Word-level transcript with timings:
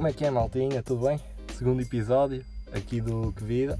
Como 0.00 0.08
é 0.08 0.14
que 0.14 0.24
é, 0.24 0.30
maltinha? 0.30 0.82
Tudo 0.82 1.06
bem? 1.06 1.20
Segundo 1.58 1.82
episódio 1.82 2.42
aqui 2.72 3.02
do 3.02 3.34
Que 3.36 3.44
Vida. 3.44 3.78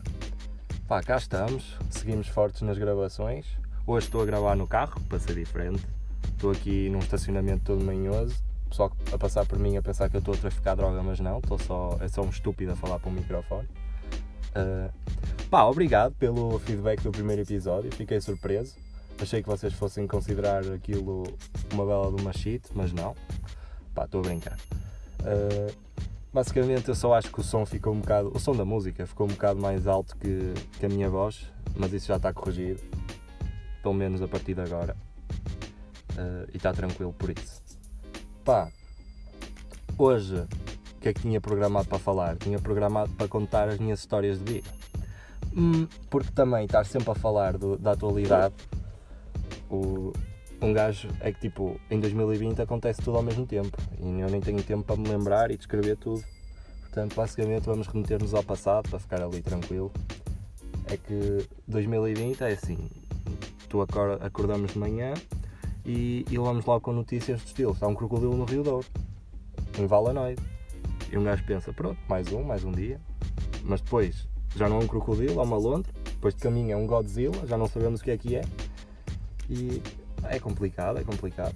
Pá, 0.87 1.03
cá 1.03 1.17
estamos, 1.17 1.79
seguimos 1.89 2.29
fortes 2.29 2.61
nas 2.61 2.77
gravações. 2.77 3.47
Hoje 3.87 4.05
estou 4.05 4.21
a 4.21 4.27
gravar 4.27 4.55
no 4.55 4.67
carro, 4.67 5.01
para 5.09 5.19
ser 5.19 5.35
diferente. 5.35 5.83
Estou 6.25 6.51
aqui 6.51 6.91
num 6.91 6.99
estacionamento 6.99 7.65
todo 7.65 7.83
manhoso. 7.83 8.37
Pessoal 8.69 8.93
a 9.11 9.17
passar 9.17 9.47
por 9.47 9.59
mim 9.59 9.79
a 9.79 9.83
pensar 9.83 10.11
que 10.11 10.17
eu 10.17 10.19
estou 10.19 10.35
a 10.35 10.37
traficar 10.37 10.75
droga, 10.75 11.03
mas 11.03 11.19
não, 11.21 11.39
estou 11.39 11.59
só, 11.59 11.97
é 12.03 12.09
só 12.09 12.21
um 12.21 12.29
estúpido 12.29 12.73
a 12.73 12.77
falar 12.77 12.99
para 12.99 13.09
um 13.09 13.15
microfone. 13.15 13.69
Uh, 14.51 14.93
pá, 15.49 15.65
obrigado 15.65 16.13
pelo 16.17 16.59
feedback 16.59 17.01
do 17.01 17.11
primeiro 17.11 17.41
episódio, 17.41 17.91
fiquei 17.93 18.21
surpreso. 18.21 18.77
Achei 19.19 19.43
que 19.43 19.49
vocês 19.49 19.73
fossem 19.73 20.07
considerar 20.07 20.71
aquilo 20.71 21.25
uma 21.73 21.87
bela 21.87 22.15
de 22.15 22.21
uma 22.21 22.35
shit, 22.35 22.69
mas 22.75 22.93
não. 22.93 23.17
Pá, 23.95 24.05
estou 24.05 24.21
a 24.21 24.25
brincar. 24.25 24.59
Uh, 25.21 25.90
basicamente 26.33 26.89
eu 26.89 26.95
só 26.95 27.15
acho 27.15 27.31
que 27.31 27.41
o 27.41 27.43
som 27.43 27.65
ficou 27.67 27.93
um 27.93 28.01
bocado. 28.01 28.33
O 28.35 28.39
som 28.39 28.53
da 28.53 28.65
música 28.65 29.07
ficou 29.07 29.27
um 29.27 29.31
bocado 29.31 29.61
mais 29.61 29.87
alto 29.87 30.17
que, 30.17 30.53
que 30.79 30.87
a 30.87 30.89
minha 30.89 31.09
voz, 31.09 31.47
mas 31.77 31.93
isso 31.93 32.07
já 32.07 32.17
está 32.17 32.33
corrigido. 32.33 32.81
Pelo 33.83 33.95
menos 33.95 34.23
a 34.23 34.29
partir 34.29 34.55
de 34.55 34.61
agora. 34.61 34.97
Uh, 36.13 36.49
e 36.53 36.57
está 36.57 36.73
tranquilo 36.73 37.13
por 37.13 37.31
isso. 37.31 37.63
Pá, 38.45 38.71
hoje 39.97 40.37
o 40.97 41.01
que 41.01 41.09
é 41.09 41.13
que 41.15 41.21
tinha 41.21 41.41
programado 41.41 41.89
para 41.89 41.99
falar? 41.99 42.37
Tinha 42.37 42.59
programado 42.59 43.11
para 43.13 43.27
contar 43.27 43.69
as 43.69 43.79
minhas 43.79 44.01
histórias 44.01 44.39
de 44.39 44.53
vida. 44.53 44.71
Hum, 45.57 45.89
porque 46.11 46.31
também 46.31 46.65
estar 46.65 46.85
sempre 46.85 47.11
a 47.11 47.15
falar 47.15 47.57
do, 47.57 47.77
da 47.79 47.93
atualidade, 47.93 48.55
o, 49.71 50.13
um 50.63 50.73
gajo 50.73 51.09
é 51.21 51.33
que 51.33 51.41
tipo, 51.41 51.81
em 51.91 51.99
2020 51.99 52.61
acontece 52.61 53.01
tudo 53.03 53.17
ao 53.17 53.23
mesmo 53.23 53.47
tempo 53.47 53.77
e 53.99 54.21
eu 54.21 54.29
nem 54.29 54.41
tenho 54.41 54.63
tempo 54.63 54.85
para 54.85 54.97
me 54.97 55.09
lembrar 55.09 55.51
e 55.51 55.57
descrever 55.57 55.97
tudo. 55.97 56.23
Portanto, 56.83 57.15
basicamente 57.15 57.65
vamos 57.65 57.87
remeter-nos 57.87 58.35
ao 58.35 58.43
passado 58.43 58.89
para 58.89 58.99
ficar 58.99 59.23
ali 59.23 59.41
tranquilo. 59.41 59.93
É 60.87 60.97
que 60.97 61.47
2020 61.69 62.41
é 62.43 62.53
assim, 62.53 62.91
tu 63.69 63.81
acordamos 63.81 64.73
de 64.73 64.79
manhã 64.79 65.15
e, 65.85 66.27
e 66.29 66.37
vamos 66.37 66.65
logo 66.65 66.81
com 66.81 66.93
notícias 66.93 67.41
de 67.41 67.47
estilo. 67.47 67.73
Está 67.73 67.87
um 67.87 67.95
crocodilo 67.95 68.37
no 68.37 68.45
Rio 68.45 68.63
Douro, 68.63 68.87
em 69.79 69.87
Valanoide. 69.87 70.43
E 71.11 71.17
um 71.17 71.25
gajo 71.25 71.45
pensa, 71.45 71.73
pronto, 71.73 71.99
mais 72.09 72.31
um, 72.33 72.43
mais 72.43 72.65
um 72.65 72.73
dia. 72.73 73.01
Mas 73.65 73.81
depois 73.81 74.29
já 74.57 74.69
não 74.69 74.81
é 74.81 74.85
um 74.85 74.87
crocodilo, 74.87 75.41
é 75.41 75.43
uma 75.43 75.57
lontra. 75.57 75.93
Depois 76.05 76.35
de 76.35 76.41
caminho 76.41 76.73
é 76.73 76.77
um 76.77 76.87
Godzilla, 76.87 77.47
já 77.47 77.57
não 77.57 77.67
sabemos 77.67 78.01
o 78.01 78.05
que 78.05 78.11
é 78.11 78.19
que 78.19 78.37
é. 78.37 78.43
E 79.49 79.83
é 80.29 80.39
complicado, 80.39 80.99
é 80.99 81.05
complicado. 81.05 81.55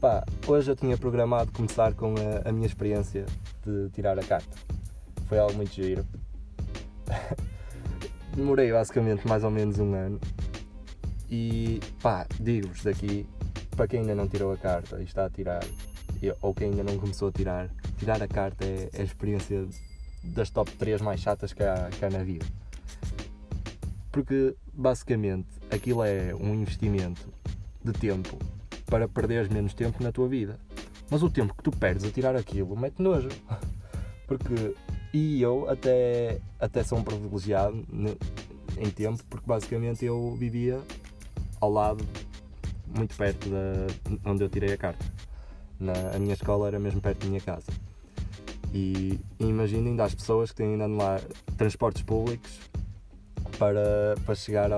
Pá, 0.00 0.24
hoje 0.46 0.70
eu 0.70 0.76
tinha 0.76 0.96
programado 0.96 1.50
começar 1.52 1.92
com 1.94 2.14
a, 2.16 2.48
a 2.48 2.52
minha 2.52 2.66
experiência 2.66 3.26
de 3.66 3.90
tirar 3.90 4.18
a 4.18 4.22
carta. 4.22 4.56
Foi 5.26 5.38
algo 5.38 5.54
muito 5.54 5.72
giro. 5.72 6.06
Demorei 8.34 8.70
basicamente 8.70 9.26
mais 9.26 9.42
ou 9.42 9.50
menos 9.50 9.78
um 9.78 9.94
ano. 9.94 10.20
E 11.30 11.80
pá, 12.00 12.26
digo-vos 12.38 12.82
daqui, 12.84 13.26
para 13.76 13.88
quem 13.88 14.00
ainda 14.00 14.14
não 14.14 14.28
tirou 14.28 14.52
a 14.52 14.56
carta 14.56 15.00
e 15.00 15.04
está 15.04 15.26
a 15.26 15.30
tirar, 15.30 15.64
ou 16.40 16.54
quem 16.54 16.70
ainda 16.70 16.84
não 16.84 16.98
começou 16.98 17.28
a 17.28 17.32
tirar, 17.32 17.68
tirar 17.98 18.22
a 18.22 18.28
carta 18.28 18.64
é, 18.64 18.88
é 18.92 19.00
a 19.00 19.04
experiência 19.04 19.66
das 20.22 20.50
top 20.50 20.70
3 20.72 21.00
mais 21.00 21.20
chatas 21.20 21.52
que 21.52 21.62
há, 21.62 21.90
que 21.90 22.04
há 22.04 22.10
na 22.10 22.22
vida. 22.22 22.46
Porque 24.10 24.56
basicamente 24.72 25.48
aquilo 25.70 26.02
é 26.02 26.34
um 26.34 26.54
investimento 26.54 27.28
de 27.84 27.92
tempo 27.92 28.38
para 28.86 29.06
perderes 29.06 29.48
menos 29.48 29.74
tempo 29.74 30.02
na 30.02 30.10
tua 30.12 30.28
vida. 30.28 30.58
Mas 31.10 31.22
o 31.22 31.30
tempo 31.30 31.54
que 31.54 31.62
tu 31.62 31.70
perdes 31.70 32.04
a 32.04 32.10
tirar 32.10 32.36
aquilo 32.36 32.76
mete 32.76 33.00
nojo. 33.00 33.28
Porque, 34.26 34.74
e 35.12 35.40
eu 35.40 35.68
até, 35.70 36.38
até 36.60 36.84
sou 36.84 36.98
um 36.98 37.02
privilegiado 37.02 37.82
em 38.76 38.90
tempo, 38.90 39.24
porque 39.30 39.46
basicamente 39.46 40.04
eu 40.04 40.34
vivia 40.34 40.82
ao 41.58 41.72
lado, 41.72 42.04
muito 42.86 43.16
perto 43.16 43.48
da 43.48 44.30
onde 44.30 44.44
eu 44.44 44.50
tirei 44.50 44.74
a 44.74 44.76
carta. 44.76 45.04
Na, 45.80 45.94
a 46.14 46.18
minha 46.18 46.34
escola 46.34 46.66
era 46.66 46.78
mesmo 46.78 47.00
perto 47.00 47.20
da 47.20 47.26
minha 47.26 47.40
casa. 47.40 47.72
E, 48.72 49.18
e 49.40 49.46
imaginem 49.46 49.92
ainda 49.92 50.04
as 50.04 50.14
pessoas 50.14 50.50
que 50.50 50.56
têm 50.56 50.74
andando 50.74 50.98
lá 50.98 51.18
transportes 51.56 52.02
públicos 52.02 52.60
para, 53.58 54.14
para 54.24 54.34
chegar 54.34 54.70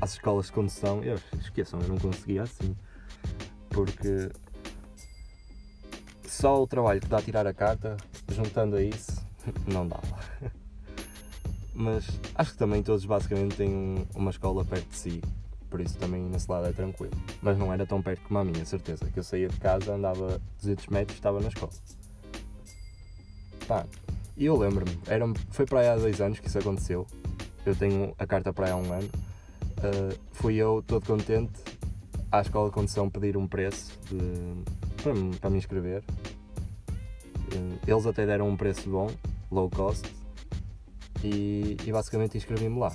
às 0.00 0.12
escolas 0.12 0.46
de 0.46 0.52
condução. 0.52 1.02
Eu, 1.02 1.18
esqueçam, 1.40 1.80
eu 1.80 1.88
não 1.88 1.98
conseguia 1.98 2.42
assim. 2.42 2.74
Porque 3.68 4.30
só 6.26 6.62
o 6.62 6.66
trabalho 6.66 7.00
que 7.00 7.08
dá 7.08 7.18
a 7.18 7.22
tirar 7.22 7.46
a 7.46 7.52
carta, 7.52 7.96
juntando 8.30 8.76
a 8.76 8.82
isso, 8.82 9.20
não 9.66 9.86
dava. 9.86 10.18
Mas 11.74 12.08
acho 12.34 12.52
que 12.52 12.58
também 12.58 12.82
todos 12.82 13.04
basicamente 13.04 13.56
têm 13.56 14.06
uma 14.14 14.30
escola 14.30 14.64
perto 14.64 14.88
de 14.88 14.96
si, 14.96 15.22
por 15.70 15.80
isso 15.80 15.96
também 15.98 16.22
nesse 16.22 16.50
lado 16.50 16.66
é 16.66 16.72
tranquilo. 16.72 17.12
Mas 17.42 17.58
não 17.58 17.72
era 17.72 17.86
tão 17.86 18.02
perto 18.02 18.22
como 18.22 18.38
a 18.38 18.44
minha, 18.44 18.64
certeza. 18.64 19.04
Que 19.06 19.18
eu 19.18 19.22
saía 19.22 19.48
de 19.48 19.58
casa, 19.58 19.94
andava 19.94 20.40
200 20.60 20.86
metros 20.88 21.16
e 21.16 21.18
estava 21.18 21.40
na 21.40 21.48
escola. 21.48 21.72
Pá, 23.66 23.84
e 24.36 24.46
eu 24.46 24.56
lembro-me, 24.56 24.98
foi 25.50 25.66
para 25.66 25.80
aí 25.80 25.88
há 25.88 25.96
dois 25.96 26.20
anos 26.20 26.40
que 26.40 26.48
isso 26.48 26.58
aconteceu 26.58 27.06
eu 27.68 27.76
tenho 27.76 28.14
a 28.18 28.26
carta 28.26 28.52
para 28.52 28.72
há 28.72 28.76
um 28.76 28.92
ano. 28.92 29.08
Uh, 29.78 30.18
fui 30.32 30.56
eu, 30.56 30.82
todo 30.86 31.04
contente, 31.06 31.52
à 32.32 32.40
escola 32.40 32.68
de 32.68 32.74
condução 32.74 33.08
pedir 33.08 33.36
um 33.36 33.46
preço 33.46 33.98
de, 34.08 34.18
para, 35.02 35.12
para 35.40 35.50
me 35.50 35.58
inscrever. 35.58 36.02
Uh, 37.52 37.78
eles 37.86 38.06
até 38.06 38.26
deram 38.26 38.48
um 38.48 38.56
preço 38.56 38.88
bom, 38.88 39.10
low 39.50 39.70
cost, 39.70 40.08
e, 41.22 41.76
e 41.84 41.92
basicamente 41.92 42.36
inscrevi-me 42.36 42.78
lá. 42.78 42.94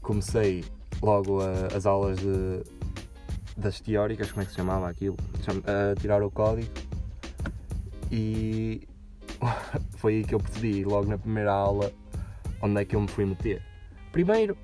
Comecei 0.00 0.64
logo 1.02 1.40
a, 1.40 1.76
as 1.76 1.86
aulas 1.86 2.18
de, 2.18 2.62
das 3.56 3.80
teóricas, 3.80 4.30
como 4.30 4.42
é 4.42 4.44
que 4.44 4.50
se 4.50 4.56
chamava 4.56 4.88
aquilo? 4.88 5.16
A 5.66 6.00
tirar 6.00 6.22
o 6.22 6.30
código 6.30 6.70
e 8.10 8.86
foi 9.96 10.16
aí 10.16 10.24
que 10.24 10.34
eu 10.34 10.38
percebi, 10.38 10.84
logo 10.84 11.08
na 11.08 11.16
primeira 11.16 11.52
aula, 11.52 11.90
onde 12.62 12.80
é 12.80 12.84
que 12.84 12.96
eu 12.96 13.00
me 13.00 13.08
fui 13.08 13.26
meter. 13.26 13.60
Primeiro, 14.12 14.56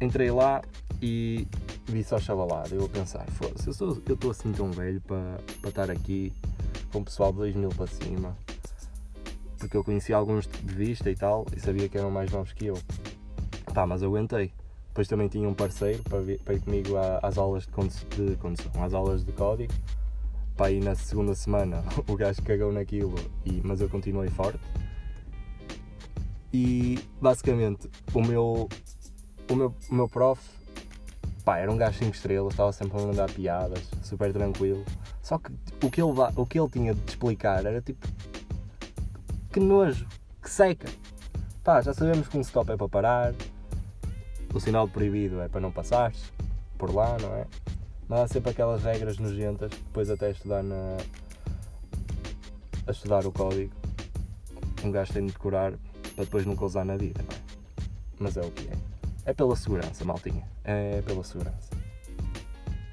entrei 0.00 0.30
lá 0.30 0.62
e 1.00 1.46
vi 1.86 2.04
só 2.04 2.18
chavalada. 2.18 2.74
Eu 2.74 2.84
a 2.84 2.88
pensar, 2.88 3.26
foda-se, 3.32 3.68
eu 3.68 4.14
estou 4.14 4.30
assim 4.30 4.52
tão 4.52 4.70
velho 4.70 5.00
para, 5.00 5.68
estar 5.68 5.90
aqui 5.90 6.32
com 6.92 7.00
o 7.00 7.04
pessoal 7.04 7.32
de 7.32 7.38
2000 7.38 7.68
para 7.70 7.86
cima. 7.88 8.36
Porque 9.58 9.76
eu 9.76 9.84
conhecia 9.84 10.16
alguns 10.16 10.46
de 10.46 10.74
vista 10.74 11.10
e 11.10 11.16
tal 11.16 11.46
e 11.54 11.60
sabia 11.60 11.88
que 11.88 11.98
eram 11.98 12.10
mais 12.10 12.30
novos 12.30 12.52
que 12.52 12.66
eu. 12.66 12.78
Pá, 13.74 13.86
mas 13.86 14.02
eu 14.02 14.08
aguentei. 14.08 14.52
Depois 14.88 15.08
também 15.08 15.28
tinha 15.28 15.48
um 15.48 15.54
parceiro 15.54 16.02
para, 16.02 16.20
vir, 16.20 16.38
para 16.40 16.54
ir 16.54 16.60
comigo 16.60 16.94
às 17.22 17.38
aulas 17.38 17.66
de, 17.66 18.26
de 18.26 18.36
condução, 18.36 18.70
às 18.82 18.92
aulas 18.92 19.24
de 19.24 19.32
código. 19.32 19.72
Pá, 20.56 20.70
e 20.70 20.80
na 20.80 20.94
segunda 20.94 21.34
semana 21.34 21.82
o 22.06 22.14
gajo 22.14 22.42
cagou 22.42 22.72
naquilo, 22.72 23.14
e, 23.46 23.60
mas 23.64 23.80
eu 23.80 23.88
continuei 23.88 24.28
forte. 24.28 24.60
E 26.52 26.98
basicamente 27.20 27.88
o 28.12 28.20
meu, 28.20 28.68
o 29.50 29.54
meu, 29.54 29.74
o 29.90 29.94
meu 29.94 30.08
prof 30.08 30.40
pá, 31.44 31.58
era 31.58 31.70
um 31.70 31.76
gajo 31.76 31.98
5 31.98 32.14
estrelas, 32.14 32.52
estava 32.52 32.72
sempre 32.72 32.98
a 32.98 33.06
mandar 33.06 33.30
piadas, 33.30 33.90
super 34.02 34.32
tranquilo. 34.32 34.84
Só 35.22 35.38
que 35.38 35.52
o 35.84 35.90
que 35.90 36.00
ele, 36.00 36.12
o 36.36 36.46
que 36.46 36.58
ele 36.58 36.68
tinha 36.68 36.94
de 36.94 37.10
explicar 37.10 37.64
era 37.64 37.80
tipo 37.80 38.06
que 39.52 39.60
nojo, 39.60 40.06
que 40.40 40.50
seca. 40.50 40.88
Pá, 41.62 41.80
já 41.80 41.92
sabemos 41.92 42.28
que 42.28 42.36
um 42.36 42.40
stop 42.40 42.70
é 42.72 42.76
para 42.76 42.88
parar, 42.88 43.34
o 44.52 44.60
sinal 44.60 44.88
proibido 44.88 45.40
é 45.40 45.48
para 45.48 45.60
não 45.60 45.70
passares 45.70 46.32
por 46.78 46.92
lá, 46.94 47.16
não 47.20 47.34
é? 47.34 47.46
Mas 48.08 48.20
há 48.20 48.28
sempre 48.28 48.50
aquelas 48.50 48.82
regras 48.82 49.18
nojentas 49.18 49.70
depois 49.70 50.10
até 50.10 50.30
estudar 50.30 50.62
na. 50.62 50.96
a 52.86 52.90
estudar 52.90 53.24
o 53.26 53.32
código. 53.32 53.72
Um 54.84 54.90
gajo 54.90 55.12
tem 55.12 55.26
de 55.26 55.32
decorar 55.32 55.74
para 56.22 56.24
depois 56.24 56.46
nunca 56.46 56.64
usar 56.64 56.84
na 56.84 56.96
vida, 56.96 57.20
não 57.22 57.36
é? 57.36 57.40
Mas 58.18 58.36
é 58.36 58.40
o 58.40 58.50
que 58.50 58.68
é. 58.68 58.76
É 59.24 59.32
pela 59.32 59.56
segurança, 59.56 60.04
maltinha. 60.04 60.46
É 60.64 61.02
pela 61.02 61.24
segurança. 61.24 61.70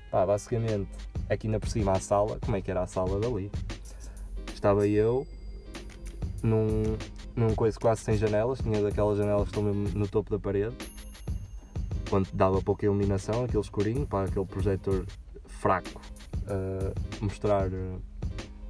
Pá, 0.09 0.25
basicamente, 0.25 0.89
aqui 1.29 1.47
na 1.47 1.59
por 1.59 1.69
cima 1.69 1.91
a 1.91 1.99
sala, 1.99 2.39
como 2.41 2.57
é 2.57 2.61
que 2.61 2.71
era 2.71 2.81
a 2.81 2.87
sala 2.87 3.19
dali? 3.19 3.51
Estava 4.53 4.87
eu 4.87 5.27
num, 6.41 6.97
num 7.35 7.53
coisa 7.53 7.79
quase 7.79 8.01
sem 8.01 8.17
janelas, 8.17 8.59
tinha 8.59 8.81
daquelas 8.81 9.17
janelas 9.17 9.43
que 9.43 9.49
estão 9.49 9.63
mesmo 9.63 9.97
no 9.97 10.07
topo 10.07 10.31
da 10.31 10.39
parede, 10.39 10.75
quando 12.09 12.27
dava 12.33 12.61
pouca 12.61 12.85
iluminação, 12.85 13.43
aquele 13.43 13.61
escurinho, 13.61 14.07
para 14.07 14.27
aquele 14.27 14.45
projetor 14.45 15.05
fraco 15.45 16.01
uh, 16.45 17.23
mostrar, 17.23 17.69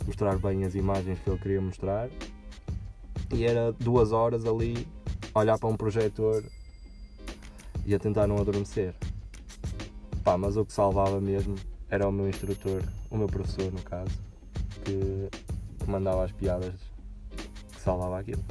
mostrar 0.05 0.37
bem 0.37 0.65
as 0.65 0.75
imagens 0.75 1.17
que 1.19 1.29
ele 1.29 1.39
queria 1.39 1.61
mostrar 1.61 2.09
e 3.33 3.45
era 3.45 3.71
duas 3.73 4.11
horas 4.11 4.45
ali 4.45 4.87
a 5.33 5.39
olhar 5.39 5.57
para 5.57 5.69
um 5.69 5.75
projetor 5.75 6.43
e 7.85 7.93
a 7.93 7.99
tentar 7.99 8.27
não 8.27 8.37
adormecer. 8.37 8.93
Pá, 10.23 10.37
mas 10.37 10.57
o 10.57 10.65
que 10.65 10.73
salvava 10.73 11.19
mesmo 11.21 11.55
era 11.89 12.07
o 12.07 12.11
meu 12.11 12.27
instrutor, 12.27 12.83
o 13.09 13.17
meu 13.17 13.27
professor 13.27 13.71
no 13.71 13.81
caso, 13.81 14.11
que 14.83 15.29
mandava 15.87 16.23
as 16.23 16.31
piadas 16.31 16.73
que 17.71 17.81
salvava 17.81 18.19
aquilo. 18.19 18.43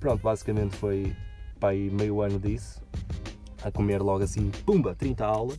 Pronto, 0.00 0.22
basicamente 0.22 0.76
foi 0.76 1.14
para 1.58 1.70
aí 1.70 1.90
meio 1.90 2.20
ano 2.20 2.38
disso, 2.38 2.82
a 3.62 3.70
comer 3.70 4.02
logo 4.02 4.22
assim, 4.22 4.50
pumba, 4.66 4.94
30 4.94 5.24
aulas, 5.24 5.58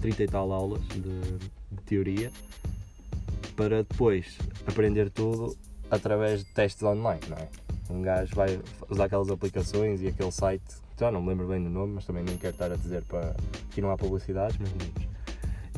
30 0.00 0.22
e 0.22 0.26
tal 0.26 0.52
aulas 0.52 0.82
de, 0.88 1.00
de 1.00 1.82
teoria, 1.84 2.30
para 3.56 3.82
depois 3.82 4.38
aprender 4.66 5.10
tudo 5.10 5.56
através 5.90 6.44
de 6.44 6.50
testes 6.52 6.82
online, 6.82 7.20
não 7.28 7.36
é? 7.36 7.48
Um 7.90 8.02
gajo 8.02 8.34
vai 8.34 8.60
usar 8.88 9.04
aquelas 9.04 9.30
aplicações 9.30 10.02
e 10.02 10.08
aquele 10.08 10.30
site, 10.30 10.64
já 10.98 11.10
não 11.10 11.22
me 11.22 11.28
lembro 11.28 11.48
bem 11.48 11.62
do 11.62 11.70
nome, 11.70 11.94
mas 11.94 12.04
também 12.04 12.22
nem 12.22 12.36
quero 12.36 12.52
estar 12.52 12.70
a 12.70 12.76
dizer 12.76 13.02
para. 13.04 13.34
Aqui 13.70 13.80
não 13.80 13.90
há 13.90 13.96
publicidades, 13.96 14.58
mas 14.58 14.70
meninos. 14.72 15.08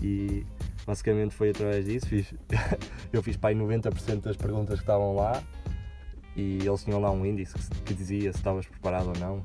E 0.03 0.45
basicamente 0.87 1.35
foi 1.35 1.51
através 1.51 1.85
disso. 1.85 2.07
Fiz, 2.07 2.35
eu 3.13 3.23
fiz 3.23 3.37
para 3.37 3.51
aí 3.51 3.55
90% 3.55 4.23
das 4.23 4.37
perguntas 4.37 4.77
que 4.77 4.83
estavam 4.83 5.15
lá 5.15 5.43
e 6.37 6.59
eles 6.67 6.83
tinham 6.83 7.01
lá 7.01 7.11
um 7.11 7.25
índice 7.25 7.55
que, 7.55 7.81
que 7.83 7.95
dizia 7.95 8.33
se 8.33 8.39
estavas 8.39 8.67
preparado 8.67 9.09
ou 9.09 9.19
não. 9.19 9.43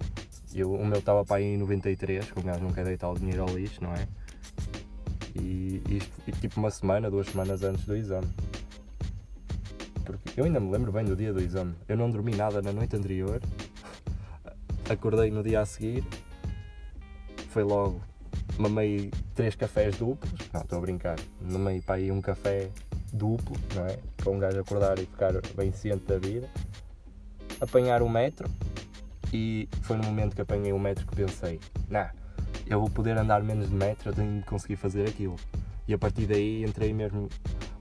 Eu, 0.53 0.73
o 0.73 0.85
meu 0.85 0.99
estava 0.99 1.25
para 1.25 1.37
aí 1.37 1.43
em 1.43 1.57
93, 1.57 2.31
que 2.31 2.39
o 2.39 2.41
gajo 2.41 2.61
não 2.61 2.71
quer 2.71 2.85
deitar 2.85 3.09
o 3.09 3.15
dinheiro 3.15 3.41
ao 3.43 3.49
lixo, 3.49 3.83
não 3.83 3.93
é? 3.93 4.07
E 5.35 5.81
isto 5.89 6.39
tipo 6.39 6.59
uma 6.59 6.71
semana, 6.71 7.11
duas 7.11 7.27
semanas 7.27 7.61
antes 7.61 7.85
do 7.85 7.95
exame. 7.95 8.27
Eu 10.37 10.43
ainda 10.43 10.59
me 10.59 10.69
lembro 10.69 10.91
bem 10.91 11.05
do 11.05 11.15
dia 11.15 11.31
do 11.31 11.41
exame. 11.41 11.73
Eu 11.87 11.95
não 11.95 12.11
dormi 12.11 12.35
nada 12.35 12.61
na 12.61 12.73
noite 12.73 12.93
anterior. 12.93 13.41
Acordei 14.89 15.31
no 15.31 15.41
dia 15.41 15.61
a 15.61 15.65
seguir. 15.65 16.03
Foi 17.51 17.63
logo. 17.63 18.01
Mamei 18.57 19.11
três 19.33 19.55
cafés 19.55 19.97
duplos. 19.97 20.33
Não, 20.53 20.59
estou 20.59 20.77
a 20.77 20.81
brincar. 20.81 21.15
Mamei 21.39 21.79
para 21.79 21.95
aí 21.95 22.11
um 22.11 22.19
café 22.19 22.69
duplo, 23.13 23.55
não 23.73 23.85
é? 23.85 23.97
Para 24.17 24.29
um 24.29 24.37
gajo 24.37 24.59
acordar 24.59 24.99
e 24.99 25.05
ficar 25.05 25.31
bem 25.55 25.71
ciente 25.71 26.03
da 26.03 26.17
vida. 26.17 26.49
Apanhar 27.61 28.01
o 28.01 28.09
metro. 28.09 28.49
E 29.31 29.69
foi 29.83 29.95
no 29.95 30.03
momento 30.03 30.35
que 30.35 30.41
apanhei 30.41 30.73
o 30.73 30.79
metro 30.79 31.07
que 31.07 31.15
pensei: 31.15 31.61
Nah, 31.89 32.11
eu 32.67 32.81
vou 32.81 32.89
poder 32.89 33.17
andar 33.17 33.41
menos 33.41 33.69
de 33.69 33.75
metro, 33.75 34.09
eu 34.09 34.13
tenho 34.13 34.41
de 34.41 34.45
conseguir 34.45 34.75
fazer 34.75 35.07
aquilo. 35.07 35.37
E 35.87 35.93
a 35.93 35.97
partir 35.97 36.25
daí 36.25 36.65
entrei 36.65 36.93
mesmo 36.93 37.29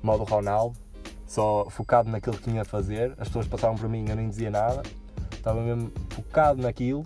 modo 0.00 0.22
Ronaldo, 0.22 0.78
só 1.26 1.66
focado 1.70 2.10
naquilo 2.10 2.36
que 2.36 2.44
tinha 2.44 2.62
a 2.62 2.64
fazer. 2.64 3.12
As 3.18 3.28
pessoas 3.28 3.46
passavam 3.46 3.76
por 3.76 3.88
mim, 3.88 4.04
eu 4.08 4.16
nem 4.16 4.28
dizia 4.28 4.50
nada, 4.50 4.82
estava 5.32 5.60
mesmo 5.62 5.92
focado 6.10 6.60
naquilo. 6.62 7.04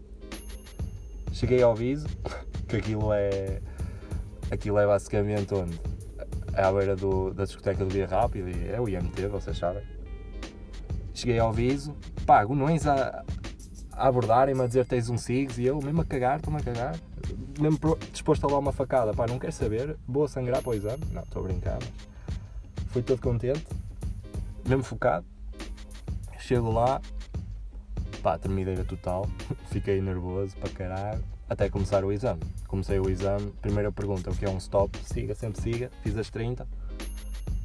Cheguei 1.32 1.62
ao 1.62 1.74
viso, 1.74 2.06
que 2.68 2.76
aquilo 2.76 3.12
é. 3.12 3.60
Aquilo 4.50 4.78
é 4.78 4.86
basicamente 4.86 5.54
onde? 5.54 5.78
É 6.54 6.62
à 6.62 6.72
beira 6.72 6.96
do, 6.96 7.32
da 7.32 7.44
discoteca 7.44 7.84
do 7.84 7.90
Dia 7.90 8.06
Rápido, 8.06 8.48
e 8.48 8.70
é 8.70 8.80
o 8.80 8.88
IMT, 8.88 9.26
vocês 9.28 9.58
sabem. 9.58 9.82
Cheguei 11.12 11.38
ao 11.38 11.52
viso, 11.52 11.94
pá, 12.24 12.44
gonões 12.44 12.86
a, 12.86 13.24
a 13.92 14.08
abordarem-me, 14.08 14.62
a 14.62 14.66
dizer 14.66 14.86
tens 14.86 15.10
um 15.10 15.18
SIGS, 15.18 15.58
e 15.58 15.66
eu 15.66 15.80
mesmo 15.82 16.00
a 16.00 16.04
cagar, 16.04 16.38
estou-me 16.38 16.60
a 16.60 16.62
cagar, 16.62 16.96
mesmo 17.60 17.78
disposto 18.12 18.46
a 18.46 18.48
dar 18.48 18.58
uma 18.58 18.72
facada, 18.72 19.12
pá, 19.12 19.26
não 19.26 19.38
quero 19.38 19.52
saber, 19.52 19.96
vou 20.06 20.26
sangrar 20.26 20.62
para 20.62 20.70
o 20.70 20.74
exame, 20.74 21.04
não, 21.12 21.22
estou 21.22 21.42
a 21.42 21.46
brincar, 21.46 21.78
mas 21.80 22.92
fui 22.92 23.02
todo 23.02 23.20
contente, 23.20 23.66
mesmo 24.68 24.84
focado, 24.84 25.24
chego 26.38 26.70
lá, 26.70 27.00
pá, 28.22 28.38
termineira 28.38 28.84
total, 28.84 29.26
fiquei 29.72 30.00
nervoso 30.02 30.54
para 30.56 30.68
caralho, 30.68 31.24
até 31.48 31.70
começar 31.70 32.04
o 32.04 32.12
exame. 32.12 32.42
Comecei 32.66 33.00
o 33.00 33.08
exame, 33.08 33.50
primeira 33.62 33.90
pergunta, 33.90 34.30
o 34.30 34.36
que 34.36 34.44
é 34.44 34.50
um 34.50 34.58
stop? 34.58 34.96
Siga, 34.98 35.34
sempre 35.34 35.62
siga, 35.62 35.90
fiz 36.02 36.16
as 36.18 36.28
30, 36.28 36.68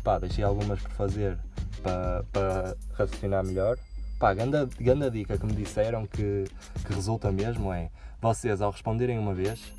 pá, 0.01 0.17
deixei 0.17 0.45
algumas 0.45 0.79
por 0.79 0.91
fazer 0.91 1.37
para, 1.81 2.23
para 2.31 2.77
raciocinar 2.93 3.43
melhor. 3.45 3.77
Pá, 4.17 4.33
ganda, 4.33 4.69
ganda 4.79 5.11
dica 5.11 5.37
que 5.37 5.45
me 5.45 5.53
disseram 5.53 6.07
que, 6.07 6.45
que 6.85 6.93
resulta 6.93 7.29
mesmo 7.33 7.73
é 7.73 7.91
vocês 8.21 8.61
ao 8.61 8.71
responderem 8.71 9.19
uma 9.19 9.33
vez, 9.33 9.73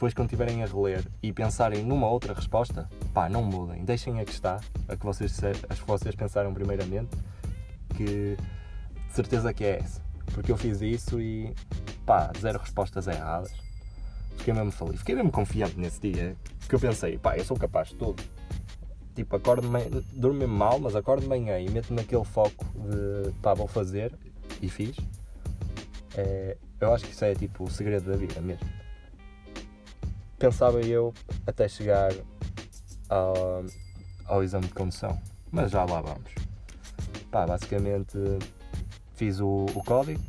depois 0.00 0.14
quando 0.14 0.28
estiverem 0.28 0.62
a 0.62 0.66
reler 0.66 1.04
e 1.22 1.30
pensarem 1.30 1.84
numa 1.84 2.08
outra 2.08 2.32
resposta, 2.32 2.88
pá, 3.12 3.28
não 3.28 3.42
mudem, 3.42 3.84
deixem 3.84 4.18
a 4.18 4.24
que 4.24 4.32
está, 4.32 4.58
a 4.88 4.96
que 4.96 5.04
vocês, 5.04 5.38
a 5.44 5.74
que 5.74 5.86
vocês 5.86 6.14
pensaram 6.14 6.54
primeiramente, 6.54 7.10
que 7.94 8.34
de 8.34 9.12
certeza 9.12 9.52
que 9.52 9.62
é 9.62 9.76
essa. 9.76 10.00
Porque 10.32 10.50
eu 10.50 10.56
fiz 10.56 10.80
isso 10.80 11.20
e 11.20 11.54
pá, 12.06 12.32
zero 12.40 12.58
respostas 12.58 13.08
erradas. 13.08 13.52
Fiquei 14.38 14.54
mesmo 14.54 14.72
feliz, 14.72 15.00
fiquei 15.00 15.14
mesmo 15.14 15.30
confiante 15.30 15.78
nesse 15.78 16.00
dia, 16.00 16.34
porque 16.60 16.76
eu 16.76 16.80
pensei, 16.80 17.18
pá, 17.18 17.36
eu 17.36 17.44
sou 17.44 17.58
capaz 17.58 17.90
de 17.90 17.96
tudo. 17.96 18.22
Tipo, 19.14 19.36
acordo 19.36 19.68
durmo 20.14 20.38
mesmo 20.38 20.56
mal, 20.56 20.80
mas 20.80 20.96
acordo 20.96 21.24
de 21.24 21.28
manhã 21.28 21.58
e 21.58 21.68
meto 21.68 21.92
naquele 21.92 22.24
foco 22.24 22.64
de 22.64 23.32
pá, 23.42 23.52
vou 23.52 23.68
fazer 23.68 24.14
e 24.62 24.70
fiz. 24.70 24.96
É, 26.16 26.56
eu 26.80 26.94
acho 26.94 27.04
que 27.04 27.12
isso 27.12 27.22
é 27.22 27.34
tipo 27.34 27.64
o 27.64 27.70
segredo 27.70 28.10
da 28.10 28.16
vida 28.16 28.40
mesmo. 28.40 28.79
Pensava 30.40 30.80
eu 30.80 31.12
até 31.46 31.68
chegar 31.68 32.12
ao, 33.10 33.62
ao 34.24 34.42
exame 34.42 34.66
de 34.66 34.72
condução, 34.72 35.20
mas 35.52 35.70
já 35.70 35.84
lá 35.84 36.00
vamos. 36.00 36.32
Pá, 37.30 37.46
basicamente 37.46 38.16
fiz 39.14 39.38
o, 39.38 39.66
o 39.74 39.84
código 39.84 40.22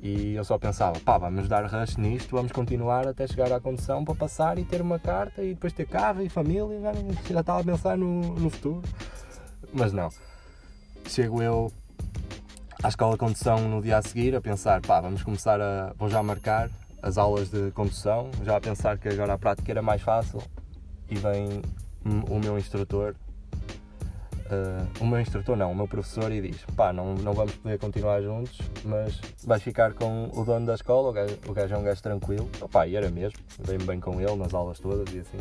e 0.00 0.34
eu 0.34 0.44
só 0.44 0.58
pensava, 0.58 0.98
pá, 0.98 1.16
vamos 1.16 1.46
dar 1.46 1.64
rush 1.64 1.96
nisto, 1.96 2.34
vamos 2.34 2.50
continuar 2.50 3.06
até 3.06 3.24
chegar 3.28 3.52
à 3.52 3.60
condução 3.60 4.04
para 4.04 4.16
passar 4.16 4.58
e 4.58 4.64
ter 4.64 4.82
uma 4.82 4.98
carta 4.98 5.44
e 5.44 5.54
depois 5.54 5.72
ter 5.72 5.86
carro 5.86 6.20
e 6.20 6.28
família, 6.28 6.80
já, 6.80 6.92
já 7.32 7.40
estava 7.40 7.60
a 7.60 7.64
pensar 7.64 7.96
no, 7.96 8.34
no 8.34 8.50
futuro. 8.50 8.82
Mas 9.72 9.92
não. 9.92 10.10
Chego 11.06 11.40
eu 11.40 11.72
à 12.82 12.88
escola 12.88 13.12
de 13.12 13.18
condução 13.18 13.68
no 13.68 13.80
dia 13.80 13.96
a 13.96 14.02
seguir 14.02 14.34
a 14.34 14.40
pensar, 14.40 14.80
pá, 14.82 15.00
vamos 15.00 15.22
começar 15.22 15.60
a. 15.60 15.94
vou 15.96 16.08
já 16.10 16.20
marcar 16.20 16.68
as 17.04 17.18
aulas 17.18 17.50
de 17.50 17.70
condução, 17.72 18.30
já 18.42 18.56
a 18.56 18.60
pensar 18.60 18.96
que 18.96 19.08
agora 19.08 19.34
a 19.34 19.38
prática 19.38 19.70
era 19.70 19.82
mais 19.82 20.00
fácil 20.00 20.42
e 21.10 21.14
vem 21.16 21.60
o 22.30 22.38
meu 22.38 22.58
instrutor 22.58 23.14
Uh, 24.44 25.02
o 25.02 25.06
meu 25.06 25.18
instrutor 25.18 25.56
não, 25.56 25.72
o 25.72 25.74
meu 25.74 25.88
professor 25.88 26.30
e 26.30 26.38
diz 26.38 26.62
pá, 26.76 26.92
não, 26.92 27.14
não 27.14 27.32
vamos 27.32 27.54
poder 27.54 27.78
continuar 27.78 28.20
juntos, 28.20 28.58
mas 28.84 29.18
vais 29.42 29.62
ficar 29.62 29.94
com 29.94 30.30
o 30.34 30.44
dono 30.44 30.66
da 30.66 30.74
escola, 30.74 31.08
o 31.08 31.12
gajo, 31.14 31.38
o 31.48 31.52
gajo 31.54 31.74
é 31.74 31.78
um 31.78 31.82
gajo 31.82 32.02
tranquilo, 32.02 32.50
Opa, 32.60 32.86
e 32.86 32.94
era 32.94 33.10
mesmo, 33.10 33.38
dei-me 33.60 33.84
bem 33.84 33.98
com 33.98 34.20
ele 34.20 34.36
nas 34.36 34.52
aulas 34.52 34.78
todas 34.78 35.14
e 35.14 35.20
assim. 35.20 35.38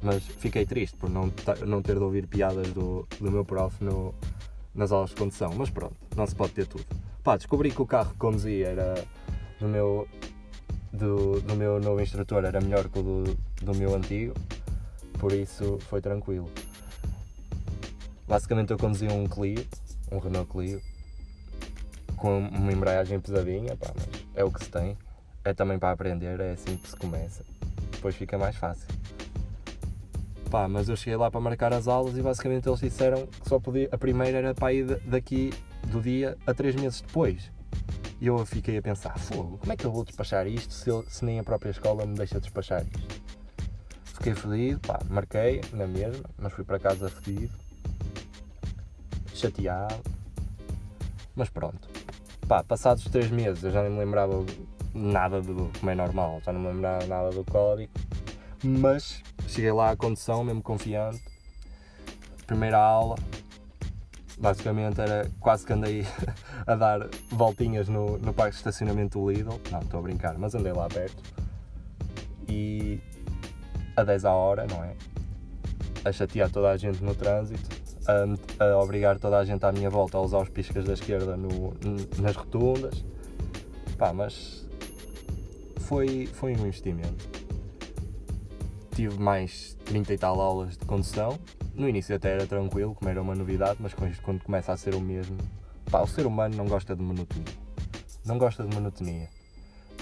Mas 0.00 0.24
fiquei 0.24 0.64
triste 0.64 0.96
por 0.96 1.10
não, 1.10 1.32
não 1.66 1.82
ter 1.82 1.96
de 1.96 2.02
ouvir 2.02 2.28
piadas 2.28 2.68
do, 2.68 3.04
do 3.20 3.28
meu 3.28 3.44
prof 3.44 3.82
no, 3.82 4.14
nas 4.72 4.92
aulas 4.92 5.10
de 5.10 5.16
condução, 5.16 5.52
mas 5.56 5.68
pronto, 5.68 5.96
não 6.14 6.24
se 6.24 6.34
pode 6.36 6.52
ter 6.52 6.66
tudo. 6.68 6.86
Pá, 7.24 7.36
descobri 7.36 7.72
que 7.72 7.82
o 7.82 7.86
carro 7.86 8.10
que 8.10 8.18
conduzia 8.18 8.68
era 8.68 9.04
do 9.58 9.66
meu, 9.66 10.06
do, 10.92 11.40
do 11.40 11.56
meu 11.56 11.80
novo 11.80 12.00
instrutor 12.00 12.44
era 12.44 12.60
melhor 12.60 12.88
que 12.88 12.98
o 12.98 13.02
do, 13.02 13.38
do 13.62 13.74
meu 13.74 13.94
antigo, 13.94 14.34
por 15.18 15.32
isso 15.32 15.78
foi 15.88 16.00
tranquilo. 16.00 16.50
Basicamente 18.28 18.70
eu 18.70 18.78
conduzi 18.78 19.06
um 19.08 19.26
Clio, 19.26 19.66
um 20.10 20.18
Renault 20.18 20.50
Clio, 20.50 20.80
com 22.16 22.38
uma 22.38 22.72
embreagem 22.72 23.18
pesadinha, 23.18 23.76
pá, 23.76 23.90
mas 23.94 24.06
é 24.34 24.44
o 24.44 24.50
que 24.50 24.64
se 24.64 24.70
tem. 24.70 24.96
É 25.44 25.52
também 25.52 25.78
para 25.78 25.90
aprender, 25.90 26.38
é 26.38 26.52
assim 26.52 26.76
que 26.76 26.88
se 26.88 26.96
começa. 26.96 27.44
Depois 27.90 28.14
fica 28.14 28.38
mais 28.38 28.54
fácil. 28.54 28.86
Pá, 30.48 30.68
mas 30.68 30.88
eu 30.88 30.96
cheguei 30.96 31.16
lá 31.16 31.30
para 31.30 31.40
marcar 31.40 31.72
as 31.72 31.88
aulas 31.88 32.16
e 32.16 32.22
basicamente 32.22 32.68
eles 32.68 32.78
disseram 32.78 33.26
que 33.26 33.48
só 33.48 33.58
podia. 33.58 33.88
A 33.90 33.98
primeira 33.98 34.38
era 34.38 34.54
para 34.54 34.72
ir 34.72 35.00
daqui 35.04 35.52
do 35.88 36.00
dia 36.00 36.38
a 36.46 36.54
três 36.54 36.76
meses 36.76 37.00
depois. 37.00 37.50
E 38.22 38.28
eu 38.28 38.46
fiquei 38.46 38.78
a 38.78 38.82
pensar, 38.82 39.18
fogo, 39.18 39.58
como 39.58 39.72
é 39.72 39.76
que 39.76 39.84
eu 39.84 39.90
vou 39.90 40.04
despachar 40.04 40.46
isto 40.46 40.72
se, 40.72 40.88
eu, 40.88 41.04
se 41.08 41.24
nem 41.24 41.40
a 41.40 41.42
própria 41.42 41.72
escola 41.72 42.06
me 42.06 42.14
deixa 42.14 42.38
despachar 42.38 42.84
isto? 42.84 43.20
Fiquei 44.04 44.32
fodido, 44.32 44.78
pá, 44.78 45.00
marquei 45.10 45.60
na 45.72 45.88
mesma, 45.88 46.22
mas 46.38 46.52
fui 46.52 46.62
para 46.62 46.78
casa 46.78 47.10
fedido 47.10 47.52
chateado. 49.34 50.00
Mas 51.34 51.50
pronto. 51.50 51.88
Pá, 52.46 52.62
passados 52.62 53.02
três 53.06 53.28
meses 53.28 53.64
eu 53.64 53.72
já 53.72 53.82
nem 53.82 53.90
me 53.90 53.98
lembrava 53.98 54.46
nada 54.94 55.42
do 55.42 55.68
como 55.80 55.90
é 55.90 55.94
normal, 55.96 56.40
já 56.44 56.52
não 56.52 56.60
me 56.60 56.68
lembrava 56.68 57.04
nada 57.06 57.30
do 57.30 57.44
código. 57.44 57.90
Mas 58.62 59.20
cheguei 59.48 59.72
lá 59.72 59.90
à 59.90 59.96
condução, 59.96 60.44
mesmo 60.44 60.62
confiante. 60.62 61.20
Primeira 62.46 62.78
aula, 62.78 63.16
basicamente 64.42 65.00
era 65.00 65.30
quase 65.38 65.64
que 65.64 65.72
andei 65.72 66.04
a 66.66 66.74
dar 66.74 67.08
voltinhas 67.30 67.88
no, 67.88 68.18
no 68.18 68.34
parque 68.34 68.50
de 68.50 68.56
estacionamento 68.56 69.18
do 69.18 69.30
Lidl. 69.30 69.60
Não, 69.70 69.78
estou 69.78 70.00
a 70.00 70.02
brincar, 70.02 70.36
mas 70.36 70.54
andei 70.54 70.72
lá 70.72 70.88
perto. 70.88 71.22
E 72.48 73.00
a 73.96 74.02
10 74.02 74.24
a 74.24 74.32
hora, 74.32 74.66
não 74.66 74.82
é? 74.82 74.94
A 76.04 76.10
chatear 76.10 76.50
toda 76.50 76.70
a 76.70 76.76
gente 76.76 77.02
no 77.02 77.14
trânsito 77.14 77.70
a, 78.08 78.64
a, 78.64 78.78
obrigar 78.78 79.16
toda 79.20 79.38
a 79.38 79.44
gente 79.44 79.64
à 79.64 79.70
minha 79.70 79.88
volta 79.88 80.18
a 80.18 80.20
usar 80.20 80.38
os 80.38 80.48
piscas 80.48 80.84
da 80.84 80.94
esquerda 80.94 81.36
no, 81.36 81.72
nas 82.18 82.34
rotundas. 82.34 83.04
Pá, 83.96 84.12
mas 84.12 84.66
foi, 85.78 86.26
foi 86.26 86.56
um 86.56 86.66
investimento. 86.66 87.30
Tive 88.96 89.18
mais 89.20 89.76
30 89.84 90.12
e 90.12 90.18
tal 90.18 90.40
aulas 90.40 90.76
de 90.76 90.84
condução 90.84 91.38
no 91.74 91.88
início 91.88 92.14
até 92.14 92.32
era 92.32 92.46
tranquilo, 92.46 92.94
como 92.94 93.10
era 93.10 93.20
uma 93.20 93.34
novidade, 93.34 93.78
mas 93.80 93.94
quando 93.94 94.42
começa 94.42 94.72
a 94.72 94.76
ser 94.76 94.94
o 94.94 95.00
mesmo, 95.00 95.36
pá, 95.90 96.00
o 96.00 96.06
ser 96.06 96.26
humano 96.26 96.56
não 96.56 96.66
gosta 96.66 96.94
de 96.94 97.02
monotonia. 97.02 97.54
Não 98.24 98.38
gosta 98.38 98.64
de 98.64 98.74
monotonia. 98.74 99.28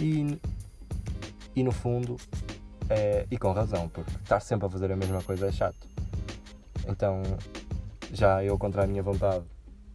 E, 0.01 0.39
e 1.55 1.63
no 1.63 1.73
fundo, 1.73 2.17
é, 2.89 3.27
e 3.31 3.39
com 3.39 3.53
razão, 3.53 3.89
porque 3.89 4.11
estar 4.17 4.41
sempre 4.41 4.67
a 4.67 4.71
fazer 4.71 4.91
a 4.91 4.97
mesma 4.97 5.23
coisa 5.23 5.47
é 5.47 5.53
chato. 5.53 5.89
Então, 6.89 7.23
já 8.13 8.43
eu 8.43 8.59
contra 8.59 8.85
a 8.85 8.87
minha 8.87 9.03
vontade 9.03 9.45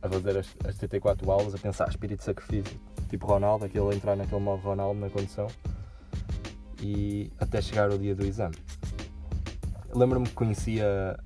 a 0.02 0.10
fazer 0.10 0.38
as, 0.38 0.48
as 0.66 0.76
74 0.76 1.30
aulas, 1.30 1.54
a 1.54 1.58
pensar 1.58 1.90
espírito 1.90 2.20
de 2.20 2.26
sacrifício, 2.26 2.80
tipo 3.10 3.26
Ronaldo, 3.26 3.66
aquele 3.66 3.96
entrar 3.96 4.16
naquele 4.16 4.42
modo 4.42 4.62
Ronaldo 4.62 5.00
na 5.00 5.10
condição 5.10 5.48
e 6.82 7.32
até 7.40 7.62
chegar 7.62 7.90
o 7.90 7.98
dia 7.98 8.16
do 8.16 8.26
exame. 8.26 8.56
Lembro-me 9.94 10.28
que 10.28 10.34
conhecia 10.34 11.18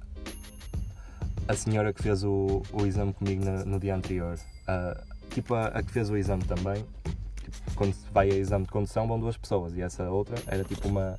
a 1.50 1.56
senhora 1.56 1.92
que 1.92 2.04
fez 2.04 2.24
o, 2.24 2.62
o 2.72 2.86
exame 2.86 3.12
comigo 3.12 3.44
no, 3.44 3.66
no 3.66 3.80
dia 3.80 3.96
anterior. 3.96 4.38
Uh, 4.68 5.30
tipo 5.32 5.56
a, 5.56 5.66
a, 5.66 5.82
que 5.82 5.92
fez 5.92 6.08
o 6.12 6.16
exame 6.16 6.44
também. 6.44 6.86
Tipo, 7.44 7.58
quando 7.76 7.96
vai 8.14 8.30
a 8.30 8.36
exame 8.36 8.66
de 8.66 8.72
condução 8.72 9.08
vão 9.08 9.20
duas 9.20 9.36
pessoas 9.36 9.76
e 9.76 9.82
essa 9.82 10.08
outra 10.12 10.38
era 10.46 10.64
tipo 10.64 10.88
uma 10.88 11.18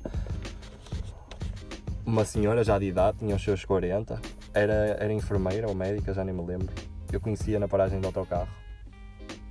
uma 2.05 2.23
senhora 2.23 2.63
já 2.63 2.79
de 2.79 2.85
idade, 2.85 3.17
tinha 3.19 3.35
os 3.35 3.43
seus 3.43 3.65
40, 3.65 4.19
era, 4.53 4.73
era 4.99 5.11
enfermeira 5.11 5.67
ou 5.67 5.75
médica, 5.75 6.13
já 6.13 6.23
nem 6.23 6.33
me 6.33 6.45
lembro. 6.45 6.73
Eu 7.11 7.19
conhecia 7.19 7.59
na 7.59 7.67
paragem 7.67 7.99
do 7.99 8.07
autocarro. 8.07 8.47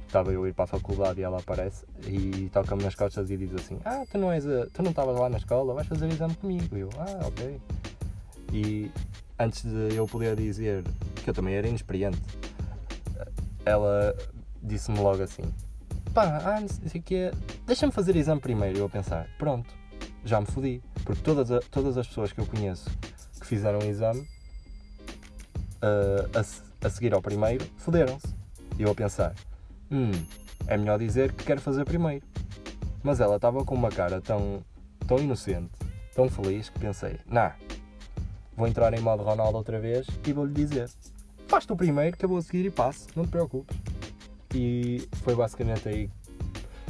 Estava 0.07 0.33
eu 0.33 0.43
a 0.43 0.49
ir 0.49 0.55
para 0.55 0.65
a 0.65 0.67
faculdade 0.67 1.21
e 1.21 1.23
ela 1.23 1.39
aparece 1.39 1.85
e 2.07 2.49
toca-me 2.53 2.83
nas 2.83 2.95
costas 2.95 3.31
e 3.31 3.37
diz 3.37 3.55
assim: 3.55 3.79
Ah, 3.85 4.03
tu 4.11 4.17
não, 4.17 4.33
és 4.33 4.45
tu 4.73 4.83
não 4.83 4.91
estavas 4.91 5.17
lá 5.17 5.29
na 5.29 5.37
escola, 5.37 5.75
vais 5.75 5.87
fazer 5.87 6.09
exame 6.09 6.35
comigo. 6.37 6.75
E 6.75 6.81
eu, 6.81 6.89
ah, 6.99 7.27
ok. 7.27 7.61
E 8.53 8.91
antes 9.41 9.63
de 9.63 9.97
eu 9.97 10.07
poder 10.07 10.37
dizer 10.37 10.85
que 11.25 11.31
eu 11.31 11.35
também 11.35 11.55
era 11.55 11.67
inexperiente, 11.67 12.21
ela 13.65 14.15
disse-me 14.63 14.99
logo 14.99 15.23
assim: 15.23 15.43
pá, 16.13 16.43
ah, 16.45 16.61
não 16.61 16.69
sei 16.69 17.01
o 17.01 17.05
que 17.05 17.31
deixa-me 17.67 17.93
fazer 17.93 18.17
exame 18.17 18.41
primeiro. 18.41 18.79
Eu 18.79 18.87
a 18.87 18.89
pensar: 18.89 19.27
pronto, 19.39 19.73
já 20.25 20.41
me 20.41 20.47
fodi. 20.47 20.83
Porque 21.05 21.23
todas, 21.23 21.51
a, 21.51 21.61
todas 21.71 21.97
as 21.97 22.07
pessoas 22.07 22.33
que 22.33 22.41
eu 22.41 22.47
conheço 22.47 22.91
que 23.41 23.47
fizeram 23.47 23.79
o 23.79 23.85
exame 23.85 24.21
uh, 24.21 26.29
a, 26.35 26.87
a 26.87 26.91
seguir 26.91 27.15
ao 27.15 27.23
primeiro 27.23 27.65
foderam-se. 27.79 28.29
E 28.79 28.83
eu 28.83 28.91
a 28.91 28.95
pensar: 28.95 29.35
hum, 29.91 30.11
é 30.67 30.77
melhor 30.77 30.99
dizer 30.99 31.33
que 31.33 31.45
quero 31.45 31.61
fazer 31.61 31.87
primeiro. 31.87 32.27
Mas 33.03 33.19
ela 33.19 33.37
estava 33.37 33.65
com 33.65 33.75
uma 33.75 33.89
cara 33.89 34.21
tão, 34.21 34.63
tão 35.09 35.19
inocente, 35.19 35.71
tão 36.15 36.29
feliz, 36.29 36.69
que 36.69 36.79
pensei: 36.79 37.19
nah, 37.27 37.55
vou 38.61 38.69
entrar 38.69 38.93
em 38.93 39.01
modo 39.01 39.23
Ronaldo 39.23 39.57
outra 39.57 39.81
vez 39.81 40.07
e 40.27 40.33
vou-lhe 40.33 40.53
dizer: 40.53 40.89
faz-te 41.49 41.73
o 41.73 41.77
primeiro 41.77 42.17
que 42.17 42.25
eu 42.25 42.29
vou 42.29 42.39
a 42.39 42.43
seguir 42.43 42.67
e 42.67 42.71
passo, 42.71 43.09
não 43.17 43.25
te 43.25 43.31
preocupes. 43.31 43.77
E 44.55 45.09
foi 45.23 45.35
basicamente 45.35 45.89
aí 45.89 46.11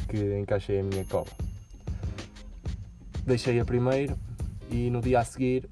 que 0.09 0.39
encaixei 0.39 0.81
a 0.81 0.83
minha 0.83 1.05
cola. 1.05 1.29
Deixei 3.25 3.61
a 3.61 3.65
primeiro 3.65 4.19
e 4.69 4.91
no 4.91 5.00
dia 5.00 5.21
a 5.21 5.25
seguir 5.25 5.69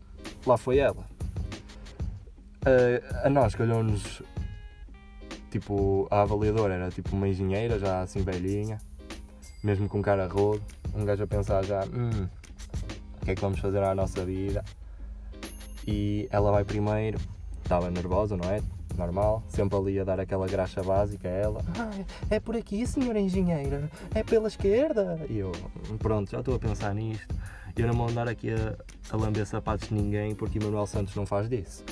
lá 0.46 0.56
foi 0.56 0.78
ela. 0.78 1.04
A, 2.64 3.26
a 3.26 3.30
nós 3.30 3.54
calhou-nos 3.54 4.22
tipo, 5.50 6.06
a 6.10 6.22
avaliadora 6.22 6.74
era 6.74 6.90
tipo 6.90 7.16
uma 7.16 7.26
engenheira 7.26 7.78
já 7.78 8.02
assim 8.02 8.22
velhinha, 8.22 8.78
mesmo 9.64 9.88
com 9.88 10.00
cara 10.00 10.28
rodo, 10.28 10.62
um 10.94 11.04
gajo 11.04 11.24
a 11.24 11.26
pensar 11.26 11.64
já, 11.64 11.84
hum, 11.86 12.28
o 13.20 13.24
que 13.24 13.32
é 13.32 13.34
que 13.34 13.40
vamos 13.40 13.58
fazer 13.58 13.82
à 13.82 13.94
nossa 13.94 14.24
vida? 14.24 14.64
E 15.90 16.28
ela 16.30 16.50
vai 16.50 16.66
primeiro, 16.66 17.18
estava 17.62 17.90
nervosa, 17.90 18.36
não 18.36 18.50
é? 18.50 18.60
Normal, 18.94 19.42
sempre 19.48 19.74
ali 19.78 19.98
a 19.98 20.04
dar 20.04 20.20
aquela 20.20 20.46
graxa 20.46 20.82
básica 20.82 21.26
a 21.26 21.30
ela. 21.30 21.64
Ah, 21.78 22.04
é 22.28 22.38
por 22.38 22.54
aqui, 22.54 22.86
senhora 22.86 23.18
engenheira, 23.18 23.90
é 24.14 24.22
pela 24.22 24.48
esquerda. 24.48 25.18
E 25.30 25.38
eu, 25.38 25.50
pronto, 25.98 26.30
já 26.30 26.40
estou 26.40 26.56
a 26.56 26.58
pensar 26.58 26.94
nisto. 26.94 27.34
Eu 27.74 27.86
não 27.86 27.94
vou 27.94 28.06
andar 28.06 28.28
aqui 28.28 28.50
a, 28.50 28.76
a 29.10 29.16
lamber 29.16 29.46
sapatos 29.46 29.88
de 29.88 29.94
ninguém 29.94 30.34
porque 30.34 30.60
Manuel 30.60 30.86
Santos 30.86 31.14
não 31.14 31.24
faz 31.24 31.48
disso. 31.48 31.82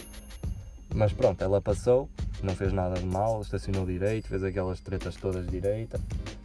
Mas 0.94 1.14
pronto, 1.14 1.42
ela 1.42 1.62
passou, 1.62 2.06
não 2.42 2.54
fez 2.54 2.74
nada 2.74 3.00
de 3.00 3.06
mal, 3.06 3.40
estacionou 3.40 3.86
direito, 3.86 4.28
fez 4.28 4.44
aquelas 4.44 4.78
tretas 4.78 5.16
todas 5.16 5.46
direita. 5.46 5.98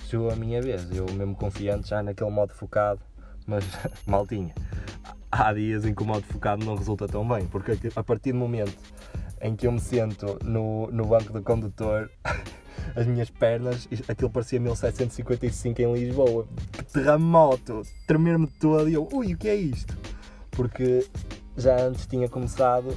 Chegou 0.08 0.32
a 0.32 0.38
minha 0.38 0.62
vez, 0.62 0.90
eu 0.96 1.06
mesmo 1.12 1.36
confiante 1.36 1.90
já 1.90 2.02
naquele 2.02 2.32
modo 2.32 2.54
focado, 2.54 3.02
mas 3.46 3.66
mal 4.08 4.26
tinha 4.26 4.54
há 5.32 5.54
dias 5.54 5.86
em 5.86 5.94
que 5.94 6.04
o 6.04 6.06
modo 6.06 6.24
focado 6.24 6.66
não 6.66 6.76
resulta 6.76 7.08
tão 7.08 7.26
bem, 7.28 7.48
porque 7.48 7.78
a 7.96 8.04
partir 8.04 8.34
do 8.34 8.38
momento 8.38 8.78
em 9.42 9.56
que 9.56 9.66
eu 9.66 9.72
me 9.72 9.80
sento 9.80 10.38
no, 10.44 10.92
no 10.92 11.06
banco 11.06 11.32
do 11.32 11.42
condutor, 11.42 12.12
as 12.96 13.08
minhas 13.08 13.30
pernas, 13.30 13.88
aquilo 14.08 14.30
parecia 14.30 14.60
1755 14.60 15.82
em 15.82 15.94
Lisboa, 15.94 16.48
terremoto, 16.92 17.82
tremer-me 18.06 18.48
todo 18.48 18.90
e 18.90 18.94
eu, 18.94 19.08
ui, 19.14 19.34
o 19.34 19.38
que 19.38 19.48
é 19.48 19.56
isto? 19.56 19.98
Porque 20.52 21.08
já 21.56 21.80
antes 21.80 22.06
tinha 22.06 22.28
começado, 22.28 22.94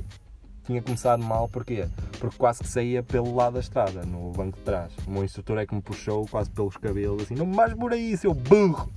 tinha 0.65 0.83
começado 0.83 1.23
mal, 1.23 1.49
porquê? 1.49 1.87
Porque 2.19 2.37
quase 2.37 2.61
que 2.61 2.69
saía 2.69 3.03
pelo 3.03 3.35
lado 3.35 3.55
da 3.55 3.61
estrada, 3.61 4.05
no 4.05 4.33
banco 4.33 4.59
de 4.59 4.65
trás. 4.65 4.93
O 5.07 5.11
meu 5.11 5.25
instrutor 5.25 5.59
é 5.59 5.67
que 5.67 5.75
me 5.75 5.83
puxou 5.83 6.27
quase 6.27 6.51
pelos 6.51 6.77
cabelos, 6.77 7.23
assim, 7.23 7.35
não 7.35 7.47
mais 7.47 7.73
por 7.75 7.93
aí, 7.93 8.17
seu 8.17 8.35
burro! 8.35 8.93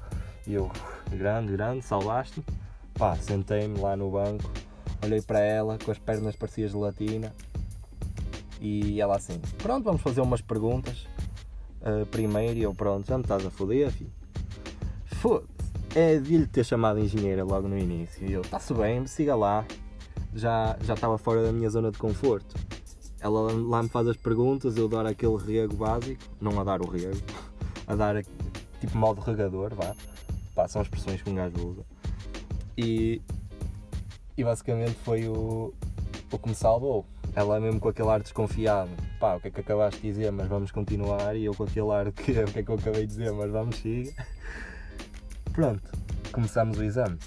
E 0.45 0.53
eu, 0.53 0.71
grande, 1.11 1.51
grande, 1.51 1.83
salvaste-me 1.83 2.45
Pá, 2.97 3.15
sentei-me 3.15 3.79
lá 3.79 3.95
no 3.95 4.09
banco, 4.09 4.49
olhei 5.03 5.21
para 5.21 5.39
ela 5.39 5.77
com 5.77 5.91
as 5.91 5.99
pernas 5.99 6.35
parecidas 6.35 6.71
gelatina 6.71 7.31
e 8.59 8.99
ela 8.99 9.15
assim, 9.15 9.39
pronto, 9.59 9.83
vamos 9.83 10.01
fazer 10.01 10.21
umas 10.21 10.41
perguntas. 10.41 11.07
Uh, 11.79 12.05
primeiro 12.07 12.57
e 12.57 12.63
eu, 12.63 12.73
pronto, 12.73 13.07
já 13.07 13.15
me 13.15 13.23
estás 13.23 13.45
a 13.45 13.51
foder, 13.51 13.91
filho. 13.91 14.11
Foda-se. 15.05 15.57
É 15.95 16.17
de 16.17 16.37
lhe 16.37 16.47
ter 16.47 16.65
chamado 16.65 16.99
engenheira 16.99 17.43
logo 17.43 17.67
no 17.67 17.77
início. 17.77 18.27
E 18.27 18.33
eu, 18.33 18.41
está-se 18.41 18.73
bem, 18.73 19.05
siga 19.05 19.35
lá. 19.35 19.63
Já, 20.33 20.75
já 20.81 20.95
estava 20.95 21.17
fora 21.17 21.43
da 21.43 21.51
minha 21.51 21.69
zona 21.69 21.91
de 21.91 21.97
conforto. 21.97 22.55
Ela 23.19 23.51
lá 23.51 23.83
me 23.83 23.89
faz 23.89 24.07
as 24.07 24.17
perguntas, 24.17 24.75
eu 24.75 24.87
dar 24.87 25.05
aquele 25.05 25.37
rego 25.37 25.75
básico, 25.75 26.21
não 26.41 26.59
a 26.59 26.63
dar 26.63 26.81
o 26.81 26.89
rego, 26.89 27.17
a 27.87 27.95
dar 27.95 28.23
tipo 28.79 28.97
modo 28.97 29.21
regador, 29.21 29.73
vá. 29.73 29.95
Pá, 30.53 30.67
são 30.67 30.81
expressões 30.81 31.21
que 31.21 31.29
um 31.29 31.35
gajo 31.35 31.55
usa. 31.67 31.96
E, 32.77 33.21
e 34.37 34.43
basicamente 34.43 34.93
foi 35.03 35.27
o, 35.27 35.73
o 36.31 36.37
que 36.37 36.49
me 36.49 36.55
salvou. 36.55 37.05
Ela 37.35 37.59
mesmo 37.59 37.79
com 37.79 37.89
aquele 37.89 38.09
ar 38.09 38.21
desconfiado, 38.21 38.89
pá, 39.19 39.35
o 39.35 39.39
que 39.39 39.47
é 39.47 39.51
que 39.51 39.61
acabaste 39.61 40.01
de 40.01 40.07
dizer, 40.07 40.31
mas 40.31 40.47
vamos 40.47 40.71
continuar, 40.71 41.35
e 41.35 41.45
eu 41.45 41.55
com 41.55 41.63
aquele 41.63 41.91
ar 41.91 42.11
que 42.11 42.31
o 42.39 42.45
que 42.45 42.59
é 42.59 42.63
que 42.63 42.69
eu 42.69 42.75
acabei 42.75 43.01
de 43.01 43.07
dizer, 43.07 43.31
mas 43.31 43.51
vamos 43.51 43.77
seguir. 43.77 44.13
Pronto, 45.53 45.91
começamos 46.31 46.77
o 46.77 46.83
exame. 46.83 47.17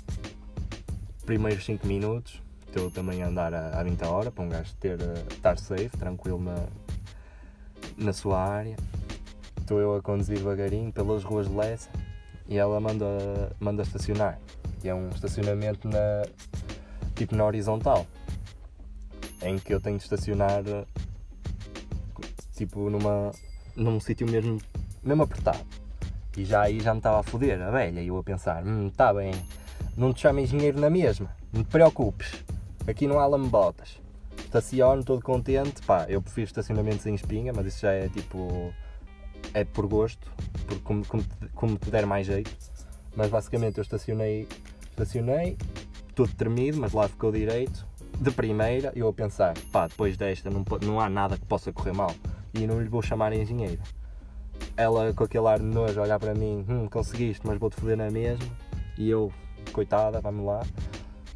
Primeiros 1.27 1.65
5 1.65 1.87
minutos, 1.87 2.41
estou 2.67 2.91
também 2.91 3.23
a 3.23 3.29
andar 3.29 3.53
a, 3.53 3.79
a 3.79 3.83
20 3.83 4.05
hora 4.05 4.31
para 4.31 4.45
um 4.45 4.49
gajo 4.49 4.75
ter, 4.77 5.01
eh, 5.01 5.25
estar 5.31 5.59
safe, 5.59 5.91
tranquilo 5.91 6.41
na, 6.41 6.67
na 7.97 8.13
sua 8.13 8.41
área. 8.41 8.77
Estou 9.61 9.81
eu 9.81 9.95
a 9.95 10.03
conduzir 10.03 10.39
devagarinho 10.39 10.93
pelas 10.93 11.23
ruas 11.23 11.49
de 11.49 11.55
Lessa 11.55 11.91
e 12.49 12.57
ela 12.57 12.81
manda, 12.81 13.07
manda 13.61 13.83
estacionar 13.83 14.41
que 14.81 14.89
é 14.89 14.95
um 14.95 15.11
estacionamento 15.11 15.87
na, 15.89 16.23
tipo 17.15 17.37
na 17.37 17.45
horizontal, 17.45 18.07
em 19.43 19.59
que 19.59 19.75
eu 19.75 19.81
tenho 19.81 19.99
de 19.99 20.05
estacionar 20.05 20.63
tipo 22.57 22.91
numa, 22.91 23.31
num 23.77 24.01
sítio 24.01 24.29
mesmo, 24.29 24.59
mesmo 25.03 25.23
apertado. 25.23 25.65
E 26.37 26.45
já 26.45 26.63
aí 26.63 26.81
já 26.81 26.93
me 26.93 27.01
estava 27.01 27.21
a 27.21 27.23
foder, 27.23 27.61
a 27.61 27.71
velha, 27.71 28.01
e 28.01 28.09
eu 28.09 28.17
a 28.17 28.23
pensar, 28.23 28.65
hum, 28.65 28.89
está 28.89 29.13
bem, 29.13 29.33
não 29.97 30.13
te 30.13 30.23
chamo 30.23 30.41
engenheiro 30.41 30.81
na 30.81 30.89
mesma, 30.89 31.31
não 31.53 31.63
te 31.63 31.69
preocupes, 31.69 32.45
aqui 32.87 33.07
não 33.07 33.19
há 33.19 33.27
lambotas. 33.27 34.01
Estaciono 34.39 35.05
todo 35.05 35.23
contente, 35.23 35.83
pá, 35.83 36.07
eu 36.09 36.23
prefiro 36.23 36.47
estacionamentos 36.47 37.07
em 37.07 37.15
espinha, 37.15 37.53
mas 37.53 37.67
isso 37.67 37.81
já 37.81 37.93
é 37.93 38.09
tipo, 38.09 38.73
é 39.53 39.65
por 39.65 39.87
gosto, 39.87 40.31
por 40.67 40.81
como, 40.81 41.07
como, 41.07 41.25
como 41.55 41.79
te 41.79 41.91
der 41.91 42.07
mais 42.07 42.27
jeito. 42.27 42.51
Mas 43.15 43.29
basicamente 43.29 43.79
eu 43.79 43.83
estacionei 43.83 44.49
Estacionei, 45.01 45.57
tudo 46.15 46.35
tremido, 46.35 46.79
mas 46.79 46.93
lá 46.93 47.09
ficou 47.09 47.33
direito. 47.33 47.87
De 48.21 48.31
primeira, 48.31 48.93
eu 48.95 49.09
a 49.09 49.13
pensar, 49.15 49.55
pá, 49.73 49.87
depois 49.87 50.15
desta 50.15 50.51
não, 50.51 50.63
não 50.83 51.01
há 51.01 51.09
nada 51.09 51.39
que 51.39 51.47
possa 51.47 51.73
correr 51.73 51.95
mal. 51.95 52.15
E 52.53 52.67
não 52.67 52.79
lhe 52.79 52.89
vou 52.89 53.01
chamar 53.01 53.33
engenheiro. 53.33 53.81
Ela 54.77 55.15
com 55.15 55.25
aquele 55.25 55.47
ar 55.47 55.59
de 55.59 55.65
nojo 55.65 55.99
olhar 56.03 56.19
para 56.19 56.35
mim, 56.35 56.67
hum, 56.69 56.87
conseguiste, 56.87 57.47
mas 57.47 57.59
vou-te 57.59 57.77
foder 57.77 57.97
na 57.97 58.11
mesma. 58.11 58.45
E 58.99 59.09
eu, 59.09 59.33
coitada, 59.73 60.21
vamos 60.21 60.45
lá. 60.45 60.61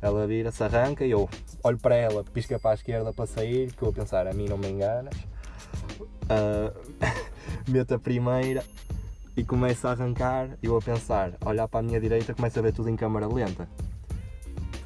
Ela 0.02 0.26
vira, 0.26 0.52
se 0.52 0.62
arranca 0.62 1.06
e 1.06 1.10
eu 1.12 1.26
olho 1.62 1.78
para 1.78 1.94
ela, 1.94 2.22
pisca 2.22 2.58
para 2.58 2.72
a 2.72 2.74
esquerda 2.74 3.14
para 3.14 3.24
sair, 3.24 3.72
que 3.72 3.82
eu 3.82 3.88
a 3.88 3.92
pensar, 3.94 4.26
a 4.26 4.34
mim 4.34 4.46
não 4.46 4.58
me 4.58 4.68
enganas. 4.68 5.14
Uh, 6.24 6.72
meto 7.68 7.94
a 7.94 7.98
primeira, 7.98 8.64
e 9.36 9.44
começo 9.44 9.86
a 9.86 9.92
arrancar 9.92 10.56
eu 10.62 10.76
a 10.76 10.80
pensar, 10.80 11.36
olhar 11.44 11.66
para 11.66 11.80
a 11.80 11.82
minha 11.82 12.00
direita, 12.00 12.34
começo 12.34 12.58
a 12.58 12.62
ver 12.62 12.72
tudo 12.72 12.88
em 12.88 12.96
câmara 12.96 13.26
lenta. 13.26 13.68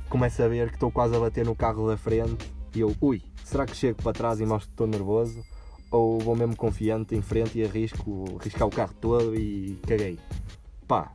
Começo 0.09 0.43
a 0.43 0.49
ver 0.49 0.69
que 0.69 0.75
estou 0.75 0.91
quase 0.91 1.15
a 1.15 1.21
bater 1.21 1.45
no 1.45 1.55
carro 1.55 1.87
da 1.87 1.97
frente 1.97 2.51
E 2.75 2.81
eu, 2.81 2.97
ui, 2.99 3.23
será 3.45 3.67
que 3.67 3.77
chego 3.77 4.03
para 4.03 4.15
trás 4.15 4.41
e 4.41 4.47
mostro 4.47 4.69
que 4.69 4.73
estou 4.73 4.87
nervoso? 4.87 5.45
Ou 5.91 6.19
vou 6.19 6.35
mesmo 6.35 6.57
confiante 6.57 7.15
em 7.15 7.21
frente 7.21 7.59
e 7.59 7.65
arrisco 7.65 8.25
riscar 8.41 8.67
o 8.67 8.71
carro 8.71 8.95
todo 8.99 9.35
e 9.37 9.79
caguei? 9.87 10.19
Pá, 10.87 11.13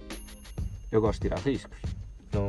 eu 0.91 1.01
gosto 1.01 1.21
de 1.21 1.29
tirar 1.29 1.39
riscos. 1.39 1.79
Não, 2.31 2.47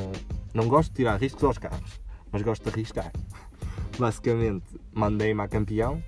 não 0.52 0.68
gosto 0.68 0.90
de 0.90 0.96
tirar 0.96 1.18
riscos 1.18 1.42
aos 1.44 1.56
carros, 1.56 2.00
mas 2.30 2.42
gosto 2.42 2.62
de 2.62 2.70
arriscar. 2.70 3.10
Basicamente, 3.98 4.66
mandei-me 4.92 5.40
a 5.40 5.48
campeão. 5.48 6.02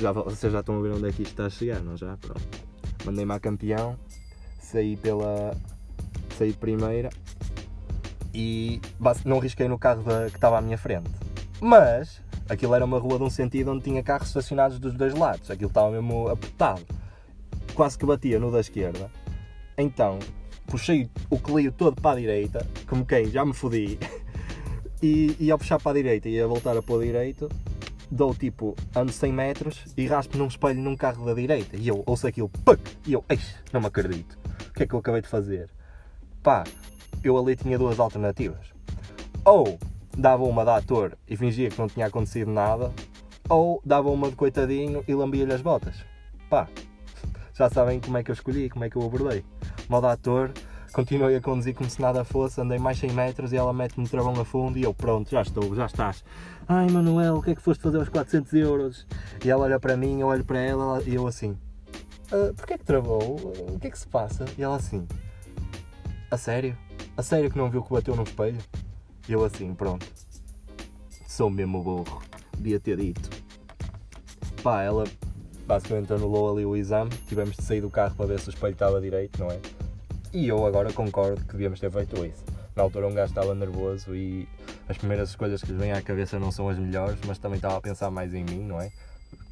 Já, 0.00 0.12
vocês 0.12 0.52
já 0.52 0.60
estão 0.60 0.78
a 0.78 0.82
ver 0.82 0.92
onde 0.92 1.08
é 1.08 1.12
que 1.12 1.22
isto 1.22 1.32
está 1.32 1.46
a 1.46 1.50
chegar, 1.50 1.80
não 1.80 1.96
já? 1.96 2.16
Pronto. 2.16 2.69
Mandei-me 3.04 3.32
a 3.32 3.40
campeão, 3.40 3.96
saí 4.58 4.96
pela. 4.96 5.56
saí 6.36 6.52
primeira 6.52 7.10
e 8.32 8.80
não 9.24 9.38
risquei 9.38 9.68
no 9.68 9.78
carro 9.78 10.04
que 10.30 10.36
estava 10.36 10.58
à 10.58 10.60
minha 10.60 10.78
frente. 10.78 11.10
Mas 11.60 12.22
aquilo 12.48 12.74
era 12.74 12.84
uma 12.84 12.98
rua 12.98 13.18
de 13.18 13.24
um 13.24 13.30
sentido 13.30 13.72
onde 13.72 13.84
tinha 13.84 14.02
carros 14.02 14.28
estacionados 14.28 14.78
dos 14.78 14.94
dois 14.94 15.14
lados. 15.14 15.50
Aquilo 15.50 15.68
estava 15.68 15.90
mesmo 15.90 16.28
apertado. 16.28 16.84
Quase 17.74 17.98
que 17.98 18.06
batia 18.06 18.38
no 18.38 18.50
da 18.50 18.60
esquerda. 18.60 19.10
Então 19.76 20.18
puxei 20.66 21.10
o 21.28 21.38
Clio 21.38 21.72
todo 21.72 22.00
para 22.00 22.16
a 22.16 22.20
direita, 22.20 22.64
como 22.86 23.04
quem 23.04 23.26
já 23.26 23.44
me 23.44 23.52
fodi. 23.52 23.98
E, 25.02 25.34
e 25.40 25.50
ao 25.50 25.56
puxar 25.58 25.80
para 25.80 25.92
a 25.92 25.94
direita 25.94 26.28
e 26.28 26.38
a 26.38 26.46
voltar 26.46 26.76
a 26.76 26.82
pôr 26.82 27.02
direito, 27.02 27.48
dou 28.10 28.34
tipo, 28.34 28.74
ando 28.94 29.12
100 29.12 29.32
metros 29.32 29.84
e 29.96 30.06
raspo 30.06 30.36
num 30.36 30.46
espelho 30.46 30.80
num 30.80 30.96
carro 30.96 31.24
da 31.24 31.34
direita. 31.34 31.76
E 31.76 31.88
eu 31.88 32.02
ouço 32.06 32.26
aquilo, 32.26 32.48
puc! 32.48 32.80
E 33.06 33.12
eu, 33.12 33.24
eixe, 33.28 33.54
não 33.72 33.80
me 33.80 33.86
acredito. 33.86 34.38
O 34.68 34.72
que 34.72 34.82
é 34.82 34.86
que 34.86 34.94
eu 34.94 34.98
acabei 34.98 35.22
de 35.22 35.28
fazer? 35.28 35.70
Pá, 36.42 36.64
eu 37.22 37.38
ali 37.38 37.54
tinha 37.54 37.78
duas 37.78 38.00
alternativas. 38.00 38.72
Ou 39.44 39.78
dava 40.16 40.42
uma 40.44 40.64
de 40.64 40.70
ator 40.70 41.16
e 41.28 41.36
fingia 41.36 41.70
que 41.70 41.78
não 41.78 41.86
tinha 41.86 42.06
acontecido 42.06 42.50
nada, 42.50 42.92
ou 43.48 43.80
dava 43.84 44.10
uma 44.10 44.28
de 44.28 44.36
coitadinho 44.36 45.04
e 45.06 45.14
lambia-lhe 45.14 45.52
as 45.52 45.62
botas. 45.62 46.04
Pá, 46.48 46.68
já 47.54 47.68
sabem 47.68 48.00
como 48.00 48.16
é 48.16 48.22
que 48.22 48.30
eu 48.30 48.34
escolhi, 48.34 48.68
como 48.70 48.84
é 48.84 48.90
que 48.90 48.96
eu 48.96 49.02
abordei. 49.02 49.44
Modo 49.88 50.06
ator, 50.06 50.52
continuei 50.92 51.36
a 51.36 51.40
conduzir 51.40 51.74
como 51.74 51.88
se 51.88 52.00
nada 52.00 52.24
fosse, 52.24 52.60
andei 52.60 52.78
mais 52.78 52.98
100 52.98 53.12
metros 53.12 53.52
e 53.52 53.56
ela 53.56 53.72
mete-me 53.72 54.06
o 54.06 54.08
travão 54.08 54.38
a 54.40 54.44
fundo 54.44 54.78
e 54.78 54.82
eu, 54.82 54.92
pronto, 54.92 55.30
já 55.30 55.42
estou, 55.42 55.74
já 55.74 55.86
estás. 55.86 56.24
Ai 56.68 56.88
Manuel, 56.90 57.36
o 57.36 57.42
que 57.42 57.50
é 57.50 57.54
que 57.54 57.62
foste 57.62 57.82
fazer 57.82 57.98
aos 57.98 58.08
400 58.08 58.52
euros? 58.54 59.06
E 59.44 59.50
ela 59.50 59.64
olha 59.64 59.80
para 59.80 59.96
mim, 59.96 60.20
eu 60.20 60.28
olho 60.28 60.44
para 60.44 60.60
ela 60.60 61.02
e 61.04 61.14
eu 61.14 61.26
assim, 61.26 61.56
ah, 62.32 62.52
porquê 62.56 62.78
que 62.78 62.84
travou? 62.84 63.36
O 63.68 63.78
que 63.78 63.88
é 63.88 63.90
que 63.90 63.98
se 63.98 64.06
passa? 64.06 64.44
E 64.56 64.62
ela 64.62 64.76
assim, 64.76 65.06
a 66.30 66.36
sério? 66.36 66.76
A 67.16 67.22
sério 67.22 67.50
que 67.50 67.58
não 67.58 67.68
viu 67.68 67.82
que 67.82 67.92
bateu 67.92 68.14
no 68.14 68.22
espelho? 68.22 68.58
E 69.28 69.32
eu 69.32 69.44
assim, 69.44 69.74
pronto. 69.74 70.06
Sou 71.26 71.50
mesmo 71.50 71.82
burro. 71.82 72.22
Devia 72.56 72.78
ter 72.78 72.96
dito. 72.96 73.28
Pá, 74.62 74.82
ela 74.82 75.04
basicamente 75.66 76.12
anulou 76.12 76.52
ali 76.52 76.64
o 76.64 76.76
exame. 76.76 77.10
Tivemos 77.28 77.56
de 77.56 77.62
sair 77.62 77.80
do 77.80 77.90
carro 77.90 78.14
para 78.14 78.26
ver 78.26 78.38
se 78.38 78.48
o 78.48 78.50
espelho 78.50 78.72
estava 78.72 79.00
direito, 79.00 79.40
não 79.40 79.48
é? 79.50 79.60
E 80.32 80.46
eu 80.46 80.64
agora 80.64 80.92
concordo 80.92 81.44
que 81.44 81.52
devíamos 81.52 81.80
ter 81.80 81.90
feito 81.90 82.24
isso. 82.24 82.44
Na 82.76 82.84
altura 82.84 83.08
um 83.08 83.14
gajo 83.14 83.30
estava 83.30 83.52
nervoso 83.54 84.14
e 84.14 84.48
as 84.88 84.96
primeiras 84.96 85.30
escolhas 85.30 85.60
que 85.60 85.72
lhe 85.72 85.78
vêm 85.78 85.92
à 85.92 86.00
cabeça 86.00 86.38
não 86.38 86.52
são 86.52 86.68
as 86.68 86.78
melhores, 86.78 87.18
mas 87.26 87.38
também 87.38 87.56
estava 87.56 87.76
a 87.76 87.80
pensar 87.80 88.10
mais 88.10 88.32
em 88.32 88.44
mim, 88.44 88.60
não 88.60 88.80
é? 88.80 88.92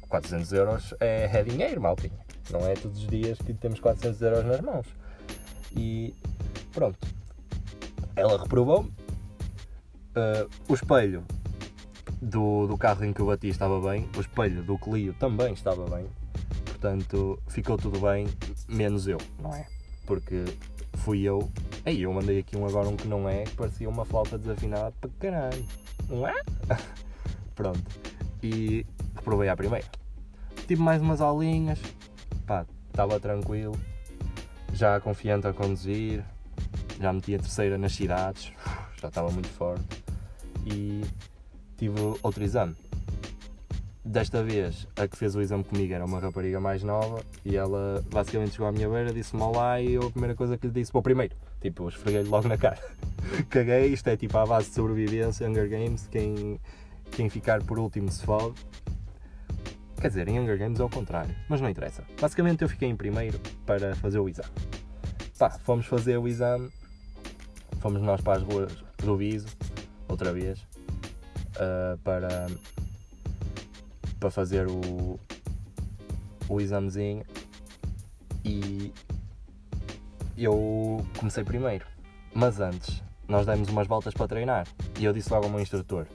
400 0.07 0.53
euros 0.53 0.95
é, 0.99 1.29
é 1.31 1.43
dinheiro, 1.43 1.81
maltinho. 1.81 2.17
Não 2.49 2.65
é 2.65 2.73
todos 2.75 2.97
os 2.97 3.07
dias 3.07 3.37
que 3.37 3.53
temos 3.53 3.79
400 3.79 4.21
euros 4.21 4.45
nas 4.45 4.61
mãos. 4.61 4.87
E 5.75 6.15
pronto, 6.71 6.97
ela 8.15 8.41
reprovou-me. 8.41 8.89
Uh, 10.09 10.49
o 10.67 10.73
espelho 10.73 11.23
do, 12.21 12.67
do 12.67 12.77
carro 12.77 13.05
em 13.05 13.13
que 13.13 13.19
eu 13.19 13.27
bati 13.27 13.47
estava 13.47 13.79
bem, 13.81 14.09
o 14.17 14.21
espelho 14.21 14.63
do 14.63 14.77
Clio 14.77 15.13
também 15.13 15.53
estava 15.53 15.85
bem, 15.95 16.07
portanto 16.65 17.39
ficou 17.47 17.77
tudo 17.77 17.99
bem, 17.99 18.27
menos 18.67 19.07
eu, 19.07 19.19
não 19.39 19.53
é? 19.53 19.67
Porque 20.09 20.43
fui 20.97 21.21
eu. 21.21 21.51
Aí 21.85 22.01
eu 22.01 22.11
mandei 22.11 22.39
aqui 22.39 22.57
um 22.57 22.65
agora 22.65 22.89
um 22.89 22.97
que 22.97 23.07
não 23.07 23.29
é, 23.29 23.43
que 23.43 23.53
parecia 23.55 23.87
uma 23.87 24.03
flauta 24.03 24.39
desafinada 24.39 24.91
para 24.99 25.09
caralho, 25.19 25.65
não 26.09 26.27
é? 26.27 26.33
Pronto, 27.53 27.79
e 28.41 28.87
reprovei 29.15 29.49
à 29.49 29.55
primeira. 29.55 29.85
Tive 30.67 30.81
mais 30.81 30.99
umas 30.99 31.21
aulinhas, 31.21 31.79
pá, 32.47 32.65
estava 32.87 33.19
tranquilo, 33.19 33.79
já 34.73 34.99
confiante 34.99 35.45
a 35.45 35.53
conduzir, 35.53 36.23
já 36.99 37.13
meti 37.13 37.35
a 37.35 37.37
terceira 37.37 37.77
nas 37.77 37.93
cidades, 37.93 38.51
já 38.99 39.09
estava 39.09 39.29
muito 39.29 39.49
forte. 39.49 39.85
E 40.65 41.03
tive 41.77 41.99
outro 42.23 42.43
exame. 42.43 42.75
Desta 44.03 44.41
vez, 44.41 44.87
a 44.95 45.07
que 45.07 45.17
fez 45.17 45.35
o 45.35 45.41
exame 45.41 45.63
comigo 45.63 45.93
era 45.93 46.05
uma 46.05 46.19
rapariga 46.19 46.59
mais 46.59 46.83
nova 46.83 47.21
e 47.43 47.55
ela 47.55 48.03
basicamente 48.09 48.53
chegou 48.53 48.67
à 48.67 48.71
minha 48.71 48.89
beira, 48.89 49.13
disse-me 49.13 49.41
olá 49.41 49.81
e 49.81 49.93
eu 49.93 50.07
a 50.07 50.11
primeira 50.11 50.35
coisa 50.35 50.57
que 50.57 50.67
lhe 50.67 50.73
disse, 50.73 50.91
para 50.91 50.99
o 50.99 51.03
primeiro, 51.03 51.35
tipo, 51.61 51.87
esfreguei-lhe 51.87 52.29
logo 52.29 52.47
na 52.47 52.57
cara. 52.57 52.79
Caguei, 53.49 53.87
isto 53.87 54.07
é 54.07 54.15
tipo 54.15 54.37
a 54.37 54.45
base 54.45 54.69
de 54.69 54.75
sobrevivência, 54.75 55.47
Hunger 55.47 55.69
Games, 55.69 56.07
quem, 56.09 56.59
quem 57.11 57.29
ficar 57.29 57.61
por 57.61 57.77
último 57.77 58.09
se 58.09 58.23
fode. 58.23 58.55
Quer 59.99 60.07
dizer, 60.07 60.27
em 60.29 60.39
Hunger 60.39 60.57
Games 60.57 60.79
é 60.79 60.83
o 60.83 60.89
contrário, 60.89 61.35
mas 61.49 61.59
não 61.59 61.69
interessa. 61.69 62.03
Basicamente 62.19 62.61
eu 62.61 62.69
fiquei 62.69 62.87
em 62.87 62.95
primeiro 62.95 63.39
para 63.65 63.95
fazer 63.97 64.19
o 64.19 64.29
exame. 64.29 64.49
Pá, 65.37 65.49
fomos 65.49 65.85
fazer 65.85 66.17
o 66.17 66.27
exame 66.27 66.71
fomos 67.79 68.01
nós 68.01 68.21
para 68.21 68.37
as 68.37 68.43
ruas 68.43 68.71
do 68.97 69.15
Viso, 69.15 69.47
outra 70.07 70.33
vez, 70.33 70.59
uh, 70.59 71.97
para, 72.03 72.47
para 74.19 74.29
fazer 74.29 74.67
o, 74.67 75.19
o 76.47 76.59
examezinho 76.61 77.23
e 78.43 78.91
eu 80.37 81.05
comecei 81.17 81.43
primeiro. 81.43 81.85
Mas 82.33 82.59
antes, 82.59 83.01
nós 83.27 83.45
demos 83.45 83.69
umas 83.69 83.87
voltas 83.87 84.13
para 84.13 84.27
treinar 84.27 84.67
e 84.99 85.05
eu 85.05 85.13
disse 85.13 85.31
logo 85.31 85.45
ao 85.45 85.51
meu 85.51 85.59
instrutor: 85.59 86.07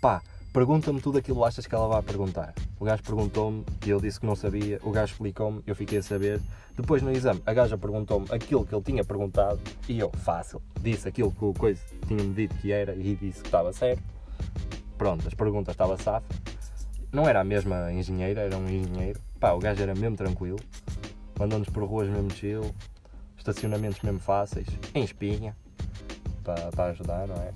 pá, 0.00 0.22
pergunta-me 0.52 1.00
tudo 1.00 1.18
aquilo 1.18 1.40
que 1.40 1.46
achas 1.46 1.66
que 1.66 1.74
ela 1.74 1.88
vai 1.88 2.02
perguntar. 2.02 2.54
O 2.78 2.84
gajo 2.84 3.02
perguntou-me 3.02 3.64
e 3.86 3.90
eu 3.90 4.00
disse 4.00 4.20
que 4.20 4.26
não 4.26 4.36
sabia. 4.36 4.78
O 4.82 4.90
gajo 4.90 5.12
explicou-me, 5.12 5.62
eu 5.66 5.74
fiquei 5.74 5.98
a 5.98 6.02
saber. 6.02 6.40
Depois 6.76 7.02
no 7.02 7.12
exame, 7.12 7.40
a 7.46 7.52
gaja 7.54 7.78
perguntou-me 7.78 8.26
aquilo 8.30 8.66
que 8.66 8.74
ele 8.74 8.82
tinha 8.82 9.04
perguntado 9.04 9.60
e 9.88 9.98
eu, 9.98 10.10
fácil, 10.10 10.60
disse 10.80 11.08
aquilo 11.08 11.30
que 11.30 11.44
o 11.44 11.54
coisa 11.54 11.80
tinha-me 12.08 12.34
dito 12.34 12.54
que 12.56 12.72
era 12.72 12.94
e 12.94 13.14
disse 13.14 13.40
que 13.40 13.48
estava 13.48 13.72
certo. 13.72 14.02
Pronto, 14.98 15.26
as 15.26 15.34
perguntas 15.34 15.74
estava 15.74 15.96
safa. 15.96 16.26
Não 17.14 17.28
era 17.28 17.42
a 17.42 17.44
mesma 17.44 17.92
engenheira, 17.92 18.40
era 18.40 18.56
um 18.56 18.68
engenheiro. 18.68 19.20
Pá, 19.38 19.52
o 19.52 19.60
gajo 19.60 19.80
era 19.80 19.94
mesmo 19.94 20.16
tranquilo. 20.16 20.58
Mandou-nos 21.38 21.68
por 21.68 21.84
ruas 21.84 22.08
mesmo 22.08 22.28
chill, 22.32 22.74
estacionamentos 23.38 24.00
mesmo 24.02 24.18
fáceis, 24.18 24.66
em 24.92 25.04
espinha, 25.04 25.56
para, 26.42 26.86
ajudar, 26.86 27.28
não 27.28 27.36
é? 27.36 27.52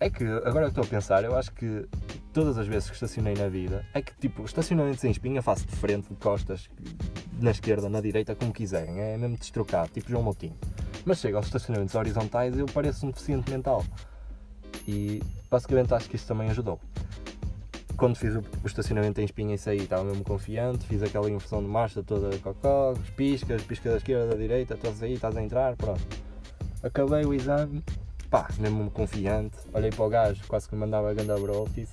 É 0.00 0.08
que 0.08 0.24
agora 0.24 0.64
que 0.64 0.70
estou 0.70 0.84
a 0.84 0.86
pensar, 0.86 1.22
eu 1.22 1.36
acho 1.36 1.52
que 1.52 1.86
todas 2.32 2.56
as 2.56 2.66
vezes 2.66 2.88
que 2.88 2.94
estacionei 2.94 3.34
na 3.34 3.48
vida, 3.48 3.84
é 3.92 4.00
que 4.00 4.14
tipo, 4.14 4.42
estacionamentos 4.42 5.04
em 5.04 5.10
espinha 5.10 5.42
faço 5.42 5.66
de 5.66 5.76
frente, 5.76 6.08
de 6.08 6.16
costas, 6.16 6.70
na 7.38 7.50
esquerda, 7.50 7.90
na 7.90 8.00
direita, 8.00 8.34
como 8.34 8.54
quiserem, 8.54 8.98
é 8.98 9.18
mesmo 9.18 9.36
destrocado, 9.36 9.90
tipo 9.92 10.08
João 10.08 10.22
Moutinho. 10.22 10.56
Mas 11.04 11.18
chego 11.18 11.36
aos 11.36 11.46
estacionamentos 11.46 11.94
horizontais 11.94 12.56
e 12.56 12.60
eu 12.60 12.66
pareço 12.66 13.04
um 13.04 13.10
deficiente 13.10 13.50
mental. 13.50 13.84
E 14.86 15.22
basicamente 15.50 15.92
acho 15.92 16.08
que 16.08 16.16
isso 16.16 16.26
também 16.26 16.48
ajudou. 16.48 16.80
Quando 17.98 18.14
fiz 18.14 18.32
o, 18.36 18.44
estacionamento 18.64 19.20
em 19.20 19.24
espinha 19.24 19.56
e 19.56 19.58
saí, 19.58 19.78
estava 19.78 20.04
mesmo 20.04 20.22
confiante, 20.22 20.86
fiz 20.86 21.02
aquela 21.02 21.28
inversão 21.28 21.60
de 21.60 21.68
marcha 21.68 22.00
toda 22.00 22.38
cocó, 22.38 22.94
piscas, 23.16 23.60
pisca 23.62 23.90
da 23.90 23.96
esquerda, 23.96 24.28
da 24.28 24.36
direita, 24.36 24.74
estás 24.74 25.02
aí, 25.02 25.14
estás 25.14 25.36
a 25.36 25.42
entrar, 25.42 25.74
pronto. 25.74 26.00
Acabei 26.80 27.24
o 27.24 27.34
exame, 27.34 27.82
pá, 28.30 28.46
mesmo 28.56 28.88
confiante, 28.92 29.56
olhei 29.74 29.90
para 29.90 30.04
o 30.04 30.08
gajo, 30.08 30.40
quase 30.46 30.68
que 30.68 30.76
me 30.76 30.82
mandava 30.82 31.10
a 31.10 31.14
ganda 31.14 31.34
disse 31.74 31.92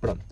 Pronto. 0.00 0.24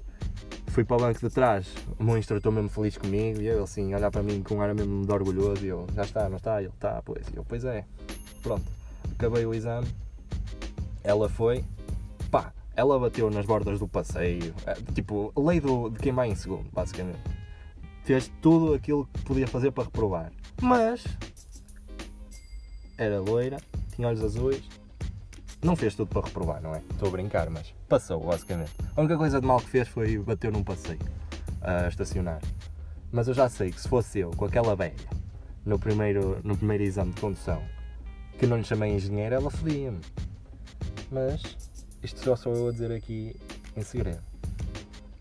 Fui 0.68 0.84
para 0.84 0.96
o 0.96 1.00
banco 1.00 1.28
de 1.28 1.34
trás, 1.34 1.74
o 1.98 2.04
meu 2.04 2.16
instrutor 2.16 2.52
mesmo 2.52 2.68
feliz 2.68 2.96
comigo, 2.96 3.42
e 3.42 3.48
ele 3.48 3.60
assim, 3.60 3.92
olhar 3.92 4.12
para 4.12 4.22
mim 4.22 4.44
com 4.44 4.54
um 4.54 4.62
ar 4.62 4.72
mesmo 4.76 5.04
de 5.04 5.12
orgulhoso, 5.12 5.64
e 5.64 5.68
eu, 5.70 5.88
já 5.92 6.02
está, 6.02 6.28
não 6.28 6.36
está? 6.36 6.62
Ele, 6.62 6.70
está, 6.72 7.02
pois. 7.04 7.26
E 7.34 7.36
eu, 7.36 7.44
pois 7.44 7.64
é. 7.64 7.84
Pronto. 8.44 8.64
Acabei 9.12 9.44
o 9.44 9.52
exame, 9.52 9.88
ela 11.02 11.28
foi, 11.28 11.64
pá, 12.30 12.52
ela 12.78 12.96
bateu 12.96 13.28
nas 13.28 13.44
bordas 13.44 13.80
do 13.80 13.88
passeio, 13.88 14.54
é, 14.64 14.74
tipo, 14.94 15.32
lei 15.36 15.58
do, 15.58 15.90
de 15.90 15.98
quem 15.98 16.12
vai 16.12 16.28
em 16.28 16.36
segundo, 16.36 16.70
basicamente. 16.72 17.18
Fez 18.04 18.30
tudo 18.40 18.72
aquilo 18.72 19.04
que 19.12 19.20
podia 19.22 19.48
fazer 19.48 19.72
para 19.72 19.82
reprovar. 19.82 20.30
Mas, 20.62 21.04
era 22.96 23.20
loira, 23.20 23.56
tinha 23.96 24.06
olhos 24.06 24.22
azuis, 24.22 24.62
não 25.60 25.74
fez 25.74 25.96
tudo 25.96 26.08
para 26.08 26.24
reprovar, 26.24 26.62
não 26.62 26.72
é? 26.72 26.78
Estou 26.92 27.08
a 27.08 27.10
brincar, 27.10 27.50
mas 27.50 27.74
passou, 27.88 28.20
basicamente. 28.20 28.70
A 28.94 29.00
única 29.00 29.18
coisa 29.18 29.40
de 29.40 29.46
mal 29.48 29.58
que 29.58 29.70
fez 29.70 29.88
foi 29.88 30.16
bater 30.18 30.52
num 30.52 30.62
passeio 30.62 31.00
a 31.60 31.88
estacionar. 31.88 32.40
Mas 33.10 33.26
eu 33.26 33.34
já 33.34 33.48
sei 33.48 33.72
que 33.72 33.80
se 33.80 33.88
fosse 33.88 34.20
eu, 34.20 34.30
com 34.30 34.44
aquela 34.44 34.76
velha, 34.76 34.94
no 35.66 35.80
primeiro, 35.80 36.38
no 36.44 36.56
primeiro 36.56 36.84
exame 36.84 37.12
de 37.12 37.20
condução, 37.20 37.60
que 38.38 38.46
não 38.46 38.56
lhe 38.56 38.62
chamei 38.62 38.94
engenheiro, 38.94 39.34
ela 39.34 39.50
fodia-me. 39.50 39.98
Mas 41.10 41.67
isto 42.02 42.20
só 42.20 42.36
sou 42.36 42.54
eu 42.54 42.68
a 42.68 42.72
dizer 42.72 42.92
aqui 42.92 43.34
em 43.76 43.82
segredo. 43.82 44.22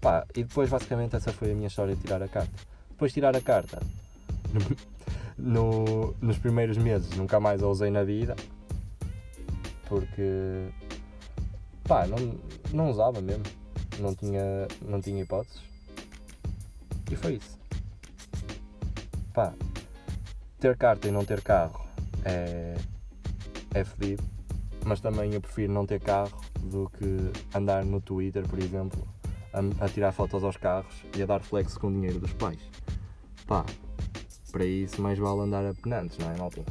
Pá, 0.01 0.25
e 0.35 0.43
depois 0.43 0.69
basicamente 0.69 1.15
essa 1.15 1.31
foi 1.33 1.51
a 1.51 1.55
minha 1.55 1.67
história 1.67 1.95
de 1.95 2.01
tirar 2.01 2.21
a 2.21 2.27
carta. 2.27 2.51
Depois 2.89 3.11
de 3.11 3.15
tirar 3.15 3.35
a 3.35 3.41
carta, 3.41 3.81
no, 5.37 6.15
nos 6.21 6.37
primeiros 6.37 6.77
meses 6.77 7.15
nunca 7.17 7.39
mais 7.39 7.61
a 7.61 7.67
usei 7.67 7.89
na 7.89 8.03
vida 8.03 8.35
porque 9.87 10.69
pá, 11.87 12.05
não, 12.05 12.17
não 12.71 12.91
usava 12.91 13.21
mesmo. 13.21 13.43
Não 13.99 14.13
tinha, 14.13 14.67
não 14.81 15.01
tinha 15.01 15.23
hipóteses. 15.23 15.61
E 17.09 17.15
foi 17.15 17.35
isso. 17.35 17.57
Pá, 19.33 19.53
ter 20.59 20.77
carta 20.77 21.07
e 21.07 21.11
não 21.11 21.25
ter 21.25 21.41
carro 21.41 21.85
é, 22.23 22.75
é 23.73 23.83
fedido. 23.83 24.23
Mas 24.85 25.01
também 25.01 25.33
eu 25.33 25.41
prefiro 25.41 25.73
não 25.73 25.85
ter 25.85 25.99
carro 25.99 26.39
do 26.63 26.89
que 26.97 27.57
andar 27.57 27.85
no 27.85 28.01
Twitter, 28.01 28.47
por 28.47 28.59
exemplo, 28.59 29.07
a, 29.53 29.85
a 29.85 29.89
tirar 29.89 30.11
fotos 30.11 30.43
aos 30.43 30.57
carros 30.57 30.93
e 31.15 31.21
a 31.21 31.25
dar 31.25 31.41
flex 31.41 31.77
com 31.77 31.87
o 31.87 31.91
dinheiro 31.91 32.19
dos 32.19 32.33
pais. 32.33 32.59
Pá, 33.45 33.65
para 34.51 34.65
isso 34.65 35.01
mais 35.01 35.17
vale 35.17 35.41
andar 35.41 35.65
a 35.65 35.73
penantes, 35.73 36.17
não 36.17 36.31
é, 36.31 36.37
maltinha? 36.37 36.65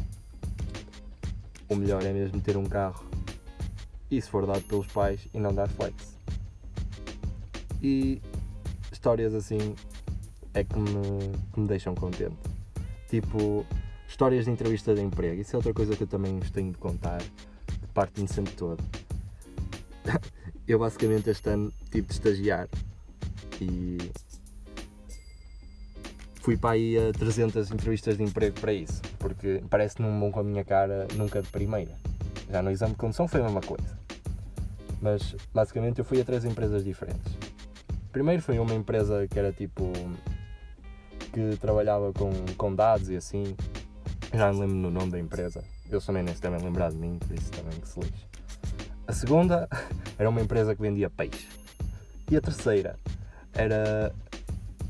O 1.68 1.76
melhor 1.76 2.02
é 2.04 2.12
mesmo 2.12 2.40
ter 2.40 2.56
um 2.56 2.64
carro 2.64 3.04
e 4.10 4.20
se 4.20 4.28
for 4.28 4.46
dado 4.46 4.62
pelos 4.62 4.86
pais 4.86 5.26
e 5.34 5.38
não 5.38 5.54
dar 5.54 5.68
flex. 5.68 6.16
E 7.82 8.20
histórias 8.92 9.34
assim 9.34 9.74
é 10.54 10.64
que 10.64 10.78
me, 10.78 10.90
que 11.52 11.60
me 11.60 11.66
deixam 11.66 11.94
contente. 11.94 12.36
Tipo, 13.08 13.64
histórias 14.08 14.46
de 14.46 14.50
entrevista 14.50 14.94
de 14.94 15.02
emprego. 15.02 15.40
Isso 15.40 15.54
é 15.54 15.58
outra 15.58 15.74
coisa 15.74 15.94
que 15.94 16.04
eu 16.04 16.06
também 16.06 16.38
vos 16.38 16.50
tenho 16.50 16.72
de 16.72 16.78
contar, 16.78 17.22
parte-me 17.92 18.26
sempre 18.26 18.54
todo. 18.54 18.82
Eu 20.66 20.78
basicamente 20.78 21.30
este 21.30 21.48
ano 21.48 21.72
tive 21.90 22.08
de 22.08 22.12
estagiar 22.12 22.68
e 23.60 23.98
fui 26.40 26.56
para 26.56 26.70
aí 26.70 26.96
a 26.98 27.12
300 27.12 27.70
entrevistas 27.70 28.16
de 28.16 28.22
emprego 28.22 28.60
para 28.60 28.72
isso, 28.72 29.00
porque 29.18 29.62
parece 29.70 30.00
num 30.00 30.18
bom 30.18 30.30
com 30.30 30.40
a 30.40 30.44
minha 30.44 30.64
cara 30.64 31.06
nunca 31.14 31.42
de 31.42 31.48
primeira. 31.48 31.96
Já 32.50 32.62
no 32.62 32.70
exame 32.70 32.92
de 32.92 32.98
condução 32.98 33.26
foi 33.26 33.40
a 33.40 33.44
mesma 33.44 33.60
coisa. 33.60 33.98
Mas 35.00 35.34
basicamente 35.52 35.98
eu 35.98 36.04
fui 36.04 36.20
a 36.20 36.24
três 36.24 36.44
empresas 36.44 36.84
diferentes. 36.84 37.36
Primeiro 38.12 38.42
foi 38.42 38.58
uma 38.58 38.74
empresa 38.74 39.26
que 39.28 39.38
era 39.38 39.52
tipo. 39.52 39.92
que 41.32 41.56
trabalhava 41.60 42.12
com, 42.12 42.30
com 42.56 42.74
dados 42.74 43.08
e 43.10 43.16
assim. 43.16 43.56
Já 44.32 44.52
me 44.52 44.60
lembro 44.60 44.76
no 44.76 44.90
nome 44.90 45.10
da 45.10 45.18
empresa. 45.18 45.62
Eu 45.90 46.00
também 46.00 46.22
nem 46.22 46.34
se 46.34 46.40
devem 46.40 46.60
lembrar 46.60 46.90
de 46.90 46.96
mim, 46.96 47.18
por 47.18 47.36
isso 47.36 47.50
também 47.52 47.78
que 47.78 47.88
se 47.88 48.00
lixe. 48.00 48.26
A 49.06 49.12
segunda 49.12 49.68
era 50.18 50.28
uma 50.28 50.40
empresa 50.40 50.74
que 50.74 50.82
vendia 50.82 51.08
peixe. 51.08 51.46
E 52.30 52.36
a 52.36 52.40
terceira 52.40 52.98
era, 53.52 54.12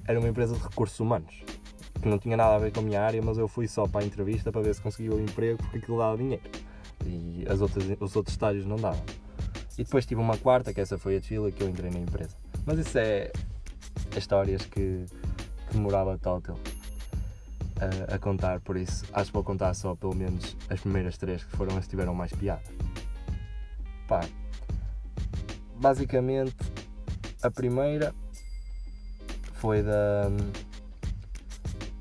era 0.07 0.18
uma 0.18 0.29
empresa 0.29 0.55
de 0.55 0.62
recursos 0.62 0.98
humanos. 0.98 1.42
Que 2.00 2.09
não 2.09 2.18
tinha 2.18 2.37
nada 2.37 2.55
a 2.55 2.59
ver 2.59 2.72
com 2.72 2.81
a 2.81 2.83
minha 2.83 3.02
área, 3.02 3.20
mas 3.22 3.38
eu 3.38 3.46
fui 3.46 3.68
só 3.68 3.87
para 3.87 4.02
a 4.02 4.05
entrevista 4.05 4.50
para 4.50 4.62
ver 4.62 4.74
se 4.74 4.81
conseguia 4.81 5.12
o 5.12 5.20
emprego 5.20 5.59
porque 5.59 5.79
aquilo 5.79 5.98
dava 5.98 6.16
dinheiro. 6.16 6.42
E 7.05 7.44
as 7.48 7.61
outras, 7.61 7.85
os 8.00 8.16
outros 8.16 8.35
estágios 8.35 8.64
não 8.64 8.76
davam. 8.76 9.05
E 9.79 9.85
depois 9.85 10.07
tive 10.07 10.20
uma 10.20 10.38
quarta, 10.38 10.72
que 10.72 10.81
essa 10.81 10.96
foi 10.96 11.16
a 11.16 11.20
Chile, 11.20 11.52
que 11.52 11.62
eu 11.62 11.68
entrei 11.68 11.90
na 11.90 11.98
empresa. 11.98 12.35
Mas 12.64 12.79
isso 12.79 12.96
é, 12.98 13.31
histórias 14.16 14.64
que, 14.64 15.05
que 15.68 15.74
demorava 15.74 16.18
total 16.18 16.57
a, 17.79 18.14
a, 18.14 18.18
contar, 18.18 18.61
por 18.61 18.76
isso 18.76 19.05
acho 19.12 19.26
que 19.26 19.35
vou 19.35 19.44
contar 19.44 19.74
só 19.74 19.94
pelo 19.94 20.14
menos 20.14 20.57
as 20.70 20.81
primeiras 20.81 21.18
três 21.18 21.44
que 21.44 21.57
foram 21.57 21.76
as 21.76 21.85
que 21.85 21.90
tiveram 21.90 22.14
mais 22.14 22.33
piada. 22.33 22.62
Pá, 24.07 24.21
basicamente 25.77 26.55
a 27.42 27.51
primeira 27.51 28.14
foi 29.55 29.83
da. 29.83 30.31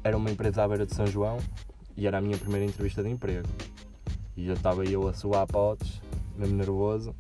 Era 0.04 0.18
uma 0.18 0.30
empresa 0.30 0.64
à 0.64 0.68
beira 0.68 0.86
de 0.86 0.94
São 0.94 1.08
João 1.08 1.38
e 1.98 2.06
era 2.06 2.20
a 2.20 2.22
minha 2.22 2.38
primeira 2.38 2.66
entrevista 2.66 3.02
de 3.02 3.10
emprego. 3.10 3.48
E 4.38 4.46
já 4.46 4.54
estava 4.54 4.86
eu 4.86 5.08
a 5.08 5.14
suar 5.14 5.48
potes, 5.48 6.02
mesmo 6.38 6.58
nervoso 6.58 7.16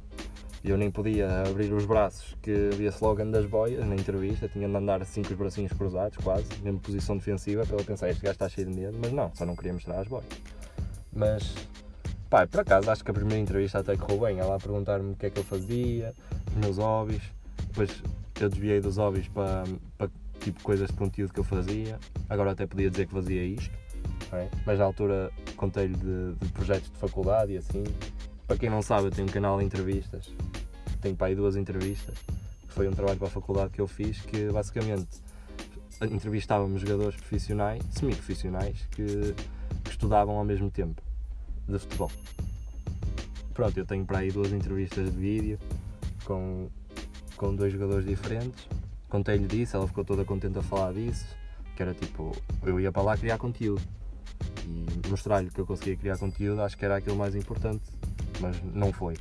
e 0.66 0.72
eu 0.72 0.78
nem 0.80 0.90
podia 0.90 1.44
abrir 1.44 1.72
os 1.72 1.86
braços, 1.86 2.36
que 2.42 2.72
havia 2.74 2.90
slogan 2.90 3.30
das 3.30 3.46
boias 3.46 3.86
na 3.86 3.94
entrevista, 3.94 4.48
tinha 4.48 4.68
de 4.68 4.76
andar 4.76 5.00
assim 5.00 5.22
com 5.22 5.30
os 5.30 5.38
bracinhos 5.38 5.72
cruzados, 5.72 6.18
quase, 6.18 6.48
mesmo 6.64 6.80
posição 6.80 7.16
defensiva, 7.16 7.64
para 7.68 7.78
eu 7.78 7.86
pensar, 7.86 8.10
este 8.10 8.24
gajo 8.24 8.34
está 8.34 8.50
cheio 8.50 8.68
de 8.68 8.74
medo, 8.74 8.98
mas 9.00 9.12
não, 9.12 9.32
só 9.36 9.46
não 9.46 9.56
queria 9.56 9.74
mostrar 9.74 10.00
as 10.00 10.08
boias. 10.08 10.26
Mas, 11.14 11.54
pá, 12.36 12.46
por 12.46 12.60
acaso, 12.60 12.92
acho 12.92 13.02
que 13.02 13.12
a 13.12 13.14
primeira 13.14 13.40
entrevista 13.40 13.80
até 13.80 13.96
correu 13.96 14.20
bem, 14.20 14.40
ela 14.40 14.56
a 14.56 14.60
perguntar-me 14.60 15.14
o 15.14 15.16
que 15.16 15.28
é 15.28 15.30
que 15.30 15.40
eu 15.40 15.44
fazia, 15.46 16.14
os 16.50 16.56
meus 16.56 16.78
hobbies, 16.78 17.22
depois 17.68 18.04
eu 18.42 18.50
desviei 18.50 18.82
dos 18.82 18.98
hobbies 18.98 19.30
para, 19.30 19.64
para 19.98 20.10
tipo 20.42 20.62
coisas 20.62 20.90
de 20.90 20.98
conteúdo 20.98 21.34
que 21.34 21.40
eu 21.40 21.46
fazia, 21.46 21.98
agora 22.30 22.52
até 22.52 22.68
podia 22.68 22.90
dizer 22.90 23.08
que 23.08 23.14
fazia 23.14 23.42
isto, 23.42 23.72
é? 24.34 24.50
mas 24.66 24.80
na 24.80 24.84
altura 24.84 25.32
contei-lhe 25.56 25.96
de, 25.96 26.34
de 26.34 26.52
projetos 26.52 26.92
de 26.92 26.98
faculdade 26.98 27.54
e 27.54 27.58
assim, 27.58 27.86
para 28.46 28.58
quem 28.58 28.70
não 28.70 28.82
sabe, 28.82 29.06
eu 29.08 29.12
tenho 29.12 29.30
um 29.30 29.32
canal 29.32 29.58
de 29.58 29.64
entrevistas. 29.64 30.30
Tenho 31.02 31.16
para 31.16 31.28
aí 31.28 31.36
duas 31.36 31.56
entrevistas. 31.56 32.18
Foi 32.68 32.88
um 32.88 32.92
trabalho 32.92 33.18
para 33.18 33.28
a 33.28 33.32
faculdade 33.32 33.70
que 33.70 33.80
eu 33.80 33.88
fiz 33.88 34.20
que 34.22 34.52
basicamente 34.52 35.08
entrevistávamos 36.12 36.82
jogadores 36.82 37.16
profissionais, 37.16 37.82
semi-profissionais, 37.92 38.86
que, 38.92 39.34
que 39.84 39.90
estudavam 39.90 40.38
ao 40.38 40.44
mesmo 40.44 40.70
tempo 40.70 41.02
de 41.68 41.80
futebol. 41.80 42.12
Pronto, 43.54 43.78
eu 43.78 43.86
tenho 43.86 44.06
para 44.06 44.20
aí 44.20 44.32
duas 44.32 44.52
entrevistas 44.52 45.12
de 45.12 45.18
vídeo 45.18 45.60
com, 46.26 46.68
com 47.38 47.56
dois 47.56 47.72
jogadores 47.72 48.06
diferentes. 48.06 48.68
Contei-lhe 49.10 49.48
disso, 49.48 49.78
ela 49.78 49.88
ficou 49.88 50.04
toda 50.04 50.26
contente 50.26 50.58
a 50.58 50.62
falar 50.62 50.94
disso. 50.94 51.26
Que 51.76 51.84
era 51.84 51.94
tipo, 51.94 52.36
eu 52.64 52.80
ia 52.80 52.92
para 52.92 53.02
lá 53.02 53.18
criar 53.18 53.38
conteúdo 53.38 53.82
e 54.66 55.10
mostrar-lhe 55.10 55.50
que 55.50 55.60
eu 55.60 55.66
conseguia 55.66 55.96
criar 55.96 56.18
conteúdo, 56.18 56.62
acho 56.62 56.78
que 56.78 56.86
era 56.86 56.96
aquilo 56.98 57.16
mais 57.18 57.36
importante 57.36 57.84
mas 58.40 58.62
não 58.74 58.92
foi, 58.92 59.16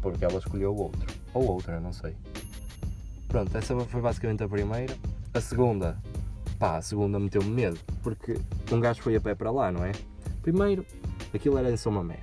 porque 0.00 0.24
ela 0.24 0.38
escolheu 0.38 0.74
outro, 0.74 1.14
ou 1.34 1.46
outra, 1.46 1.80
não 1.80 1.92
sei. 1.92 2.14
Pronto, 3.28 3.56
essa 3.56 3.78
foi 3.80 4.00
basicamente 4.00 4.42
a 4.42 4.48
primeira. 4.48 4.96
A 5.34 5.40
segunda, 5.40 5.98
pá, 6.58 6.76
a 6.76 6.82
segunda 6.82 7.18
meteu-me 7.18 7.50
medo, 7.50 7.78
porque 8.02 8.38
um 8.72 8.80
gajo 8.80 9.02
foi 9.02 9.16
a 9.16 9.20
pé 9.20 9.34
para 9.34 9.50
lá, 9.50 9.70
não 9.70 9.84
é? 9.84 9.92
Primeiro, 10.42 10.86
aquilo 11.34 11.58
era 11.58 11.70
em 11.70 11.76
São 11.76 11.92
Mamé, 11.92 12.20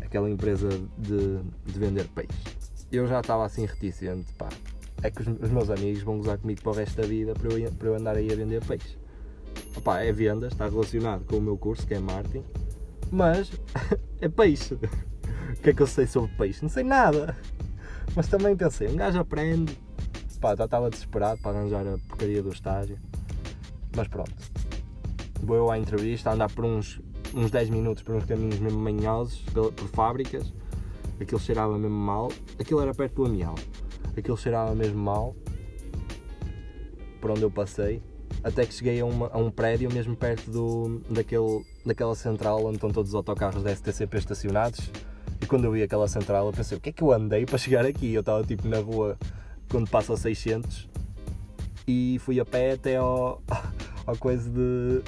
aquela 0.00 0.30
empresa 0.30 0.68
de, 0.98 1.38
de 1.64 1.78
vender 1.78 2.08
peixe. 2.08 2.56
Eu 2.90 3.06
já 3.06 3.20
estava 3.20 3.44
assim 3.44 3.66
reticente, 3.66 4.32
pá, 4.34 4.48
é 5.02 5.10
que 5.10 5.22
os, 5.22 5.28
os, 5.28 5.50
meus 5.50 5.70
amigos 5.70 6.02
vão 6.02 6.18
gozar 6.18 6.38
comigo 6.38 6.62
para 6.62 6.72
o 6.72 6.74
resto 6.74 7.00
da 7.00 7.06
vida 7.06 7.34
para 7.34 7.52
eu, 7.52 7.72
para 7.72 7.88
eu 7.88 7.94
andar 7.94 8.16
aí 8.16 8.32
a 8.32 8.36
vender 8.36 8.64
peixe. 8.64 8.96
Opa, 9.76 10.00
é 10.00 10.12
vendas, 10.12 10.52
está 10.52 10.68
relacionado 10.68 11.24
com 11.24 11.36
o 11.36 11.40
meu 11.40 11.58
curso 11.58 11.86
que 11.86 11.94
é 11.94 11.98
marketing, 11.98 12.44
mas 13.10 13.50
é 14.20 14.28
peixe. 14.28 14.74
O 14.74 15.62
que 15.62 15.70
é 15.70 15.74
que 15.74 15.82
eu 15.82 15.86
sei 15.86 16.06
sobre 16.06 16.30
peixe? 16.36 16.62
Não 16.62 16.68
sei 16.68 16.84
nada. 16.84 17.36
Mas 18.14 18.28
também 18.28 18.56
pensei, 18.56 18.88
um 18.88 18.96
gajo 18.96 19.18
aprende. 19.18 19.78
Pá, 20.40 20.54
já 20.54 20.66
estava 20.66 20.90
desesperado 20.90 21.40
para 21.40 21.58
arranjar 21.58 21.86
a 21.86 21.98
porcaria 22.06 22.42
do 22.42 22.50
estágio. 22.50 22.98
Mas 23.96 24.08
pronto. 24.08 24.34
Vou 25.42 25.56
eu 25.56 25.70
à 25.70 25.78
entrevista, 25.78 26.30
andar 26.30 26.50
por 26.50 26.64
uns, 26.64 27.00
uns 27.34 27.50
10 27.50 27.70
minutos 27.70 28.02
por 28.02 28.14
uns 28.14 28.24
caminhos 28.24 28.58
mesmo 28.58 28.78
manhosos, 28.78 29.40
por, 29.52 29.72
por 29.72 29.88
fábricas. 29.88 30.52
Aquilo 31.20 31.40
cheirava 31.40 31.78
mesmo 31.78 31.96
mal. 31.96 32.30
Aquilo 32.58 32.80
era 32.80 32.94
perto 32.94 33.16
do 33.16 33.26
Amial. 33.26 33.54
Aquilo 34.16 34.36
cheirava 34.36 34.74
mesmo 34.74 34.98
mal. 34.98 35.34
Por 37.20 37.30
onde 37.30 37.42
eu 37.42 37.50
passei. 37.50 38.02
Até 38.42 38.66
que 38.66 38.74
cheguei 38.74 39.00
a, 39.00 39.04
uma, 39.04 39.28
a 39.28 39.38
um 39.38 39.50
prédio 39.50 39.92
mesmo 39.92 40.16
perto 40.16 40.50
do, 40.50 41.00
daquele, 41.08 41.64
daquela 41.84 42.14
central 42.14 42.64
onde 42.64 42.76
estão 42.76 42.90
todos 42.90 43.10
os 43.10 43.14
autocarros 43.14 43.62
da 43.62 43.74
STCP 43.74 44.18
estacionados 44.18 44.90
e 45.44 45.46
quando 45.46 45.64
eu 45.64 45.72
vi 45.72 45.82
aquela 45.82 46.08
central, 46.08 46.46
eu 46.46 46.52
pensei: 46.54 46.78
o 46.78 46.80
que 46.80 46.88
é 46.88 46.92
que 46.92 47.02
eu 47.02 47.12
andei 47.12 47.44
para 47.44 47.58
chegar 47.58 47.84
aqui? 47.84 48.14
Eu 48.14 48.20
estava 48.20 48.42
tipo 48.44 48.66
na 48.66 48.78
rua 48.78 49.18
quando 49.68 49.90
passa 49.90 50.14
a 50.14 50.16
600 50.16 50.88
e 51.86 52.18
fui 52.20 52.40
a 52.40 52.46
pé 52.46 52.72
até 52.72 52.96
ao, 52.96 53.42
ao 54.06 54.16
coisa 54.16 54.48
de, 54.48 55.02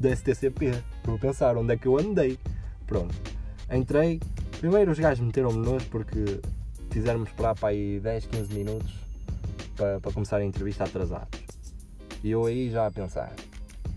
da 0.00 0.16
STCP. 0.16 0.72
Vou 1.04 1.18
pensar: 1.18 1.56
onde 1.56 1.74
é 1.74 1.76
que 1.76 1.86
eu 1.86 1.98
andei? 1.98 2.38
Pronto. 2.86 3.14
Entrei. 3.72 4.20
Primeiro 4.58 4.92
os 4.92 4.98
gajos 4.98 5.24
meteram-me 5.24 5.64
nojo 5.64 5.86
porque 5.90 6.40
fizeram-me 6.90 7.26
esperar 7.26 7.54
para 7.54 7.68
aí 7.68 8.00
10, 8.00 8.26
15 8.26 8.54
minutos 8.54 8.94
para, 9.76 10.00
para 10.00 10.12
começar 10.12 10.38
a 10.38 10.44
entrevista 10.44 10.84
atrasados. 10.84 11.40
E 12.22 12.30
eu 12.30 12.46
aí 12.46 12.70
já 12.70 12.86
a 12.86 12.90
pensar: 12.90 13.32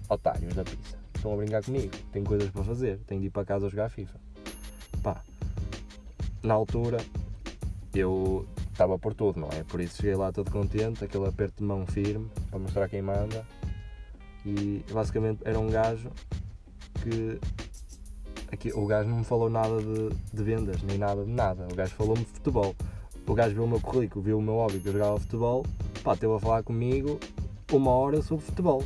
otários 0.10 0.54
da 0.54 0.64
pista, 0.64 0.98
estão 1.16 1.34
a 1.34 1.38
brincar 1.38 1.64
comigo, 1.64 1.94
tenho 2.12 2.26
coisas 2.26 2.50
para 2.50 2.64
fazer, 2.64 3.00
tenho 3.08 3.22
de 3.22 3.28
ir 3.28 3.30
para 3.30 3.46
casa 3.46 3.70
jogar 3.70 3.90
FIFA. 3.90 4.20
Pá, 5.02 5.22
na 6.44 6.54
altura 6.54 6.98
eu 7.94 8.46
estava 8.72 9.00
por 9.00 9.14
tudo, 9.14 9.40
não 9.40 9.50
é? 9.50 9.64
Por 9.64 9.80
isso 9.80 9.98
cheguei 9.98 10.16
lá 10.16 10.32
todo 10.32 10.52
contente, 10.52 11.04
aquele 11.04 11.26
aperto 11.26 11.58
de 11.58 11.64
mão 11.64 11.86
firme 11.88 12.30
para 12.50 12.60
mostrar 12.60 12.90
quem 12.90 13.02
manda. 13.02 13.46
E 14.46 14.84
basicamente 14.92 15.42
era 15.44 15.60
um 15.60 15.70
gajo 15.70 16.10
que 17.10 17.40
aqui, 18.52 18.72
o 18.74 18.86
gajo 18.86 19.10
não 19.10 19.20
me 19.20 19.24
falou 19.24 19.50
nada 19.50 19.78
de, 19.82 20.10
de 20.34 20.44
vendas, 20.44 20.82
nem 20.84 20.98
nada 20.98 21.24
de 21.24 21.32
nada. 21.32 21.68
O 21.72 21.76
gajo 21.76 21.94
falou-me 21.94 22.24
de 22.24 22.32
futebol. 22.32 22.76
o 23.26 23.34
gajo 23.34 23.54
viu 23.54 23.64
o 23.64 23.68
meu 23.68 23.80
currículo, 23.80 24.24
viu 24.24 24.38
o 24.38 24.42
meu 24.42 24.56
hobby 24.56 24.80
que 24.80 24.88
eu 24.88 24.94
jogava 24.94 25.20
futebol, 25.20 25.66
pá, 26.04 26.14
esteve 26.14 26.34
a 26.34 26.40
falar 26.40 26.64
comigo 26.64 27.20
uma 27.72 27.92
hora 27.92 28.22
sobre 28.22 28.46
futebol. 28.46 28.84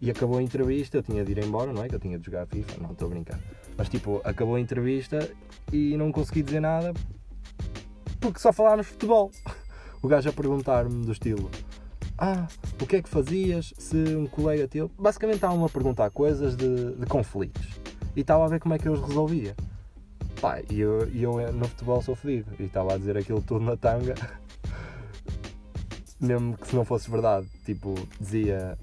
E 0.00 0.10
acabou 0.10 0.38
a 0.38 0.42
entrevista, 0.42 0.96
eu 0.96 1.02
tinha 1.02 1.24
de 1.24 1.32
ir 1.32 1.44
embora, 1.44 1.72
não 1.72 1.82
é? 1.82 1.88
Que 1.88 1.94
eu 1.94 2.00
tinha 2.00 2.18
de 2.18 2.24
jogar 2.24 2.46
FIFA, 2.46 2.80
não 2.80 2.92
estou 2.92 3.06
a 3.06 3.10
brincar. 3.10 3.38
Mas 3.76 3.88
tipo, 3.88 4.20
acabou 4.24 4.54
a 4.54 4.60
entrevista 4.60 5.28
e 5.72 5.96
não 5.96 6.12
consegui 6.12 6.42
dizer 6.42 6.60
nada 6.60 6.94
porque 8.20 8.38
só 8.38 8.52
falámos 8.52 8.86
futebol. 8.86 9.30
O 10.00 10.06
gajo 10.06 10.28
a 10.28 10.32
perguntar-me 10.32 11.04
do 11.04 11.10
estilo: 11.10 11.50
Ah, 12.18 12.48
o 12.82 12.86
que 12.86 12.96
é 12.96 13.02
que 13.02 13.08
fazias 13.08 13.72
se 13.78 13.96
um 13.96 14.26
colega 14.26 14.66
teu. 14.66 14.90
Basicamente 14.98 15.36
estavam 15.36 15.64
a 15.64 15.68
perguntar 15.68 16.10
coisas 16.10 16.56
de, 16.56 16.94
de 16.94 17.06
conflitos 17.06 17.80
e 18.16 18.20
estava 18.22 18.44
a 18.44 18.48
ver 18.48 18.58
como 18.58 18.74
é 18.74 18.78
que 18.78 18.88
eu 18.88 18.92
os 18.92 19.00
resolvia. 19.00 19.54
Pá, 20.40 20.60
e 20.68 20.80
eu, 20.80 21.08
eu 21.14 21.52
no 21.52 21.68
futebol 21.68 22.02
sou 22.02 22.16
fedido 22.16 22.50
e 22.58 22.64
estava 22.64 22.94
a 22.94 22.98
dizer 22.98 23.16
aquilo 23.16 23.40
tudo 23.40 23.64
na 23.64 23.76
tanga. 23.76 24.16
Mesmo 26.20 26.56
que 26.56 26.66
se 26.66 26.74
não 26.74 26.84
fosse 26.84 27.08
verdade, 27.08 27.46
tipo, 27.64 27.94
dizia, 28.20 28.76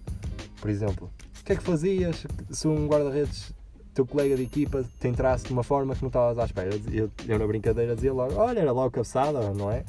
por 0.61 0.69
exemplo, 0.69 1.11
o 1.41 1.43
que 1.43 1.51
é 1.51 1.55
que 1.57 1.63
fazias 1.63 2.25
se 2.49 2.67
um 2.69 2.87
guarda-redes 2.87 3.53
teu 3.93 4.05
colega 4.05 4.37
de 4.37 4.43
equipa 4.43 4.85
te 4.99 5.07
entrasse 5.09 5.45
de 5.45 5.51
uma 5.51 5.63
forma 5.63 5.93
que 5.93 6.01
não 6.01 6.07
estavas 6.07 6.39
à 6.39 6.45
espera. 6.45 6.69
Eu, 6.89 7.11
eu 7.27 7.37
na 7.37 7.45
brincadeira 7.45 7.95
dizia 7.95 8.13
logo, 8.13 8.35
olha, 8.35 8.59
era 8.59 8.71
logo 8.71 8.91
cabeçada, 8.91 9.41
não 9.51 9.69
é? 9.69 9.83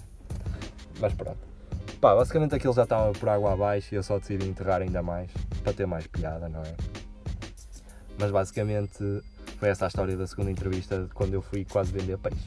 Mas 1.00 1.12
pronto. 1.14 1.55
Pá, 2.00 2.14
basicamente 2.14 2.54
aquilo 2.54 2.74
já 2.74 2.82
estava 2.82 3.12
por 3.12 3.28
água 3.28 3.52
abaixo 3.54 3.94
e 3.94 3.96
eu 3.96 4.02
só 4.02 4.18
decidi 4.18 4.46
enterrar 4.46 4.82
ainda 4.82 5.02
mais, 5.02 5.30
para 5.62 5.72
ter 5.72 5.86
mais 5.86 6.06
piada, 6.06 6.48
não 6.48 6.60
é? 6.60 6.74
Mas 8.18 8.30
basicamente 8.30 9.22
foi 9.58 9.70
essa 9.70 9.86
a 9.86 9.88
história 9.88 10.16
da 10.16 10.26
segunda 10.26 10.50
entrevista 10.50 11.08
quando 11.14 11.34
eu 11.34 11.42
fui 11.42 11.64
quase 11.64 11.92
vender 11.92 12.18
peixe. 12.18 12.44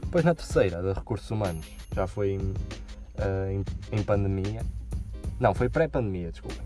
Depois 0.00 0.24
na 0.24 0.34
terceira, 0.34 0.82
de 0.82 0.92
recursos 0.92 1.30
humanos, 1.30 1.66
já 1.94 2.06
foi 2.06 2.30
em, 2.30 2.38
uh, 2.38 3.50
em, 3.50 3.64
em 3.92 4.02
pandemia. 4.02 4.62
Não, 5.38 5.54
foi 5.54 5.68
pré-pandemia, 5.68 6.30
desculpem. 6.30 6.62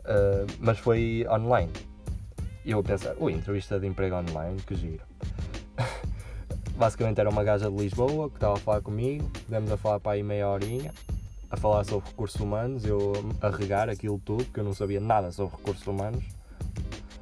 Uh, 0.00 0.46
mas 0.58 0.78
foi 0.78 1.26
online. 1.28 1.72
E 2.64 2.70
eu 2.70 2.78
a 2.78 2.82
pensar, 2.82 3.14
ui, 3.18 3.32
entrevista 3.32 3.78
de 3.78 3.86
emprego 3.86 4.16
online, 4.16 4.60
que 4.66 4.74
giro. 4.74 5.02
Basicamente 6.76 7.20
era 7.20 7.28
uma 7.28 7.44
gaja 7.44 7.70
de 7.70 7.76
Lisboa 7.76 8.30
que 8.30 8.36
estava 8.36 8.54
a 8.54 8.58
falar 8.58 8.80
comigo, 8.80 9.30
demos 9.46 9.70
a 9.70 9.76
falar 9.76 10.00
para 10.00 10.12
aí 10.12 10.22
meia 10.22 10.48
horinha, 10.48 10.92
a 11.50 11.56
falar 11.56 11.84
sobre 11.84 12.08
recursos 12.08 12.40
humanos, 12.40 12.84
eu 12.84 13.12
a 13.40 13.50
regar 13.50 13.88
aquilo 13.88 14.18
tudo, 14.18 14.44
porque 14.44 14.60
eu 14.60 14.64
não 14.64 14.72
sabia 14.72 15.00
nada 15.00 15.32
sobre 15.32 15.56
recursos 15.56 15.86
humanos, 15.86 16.24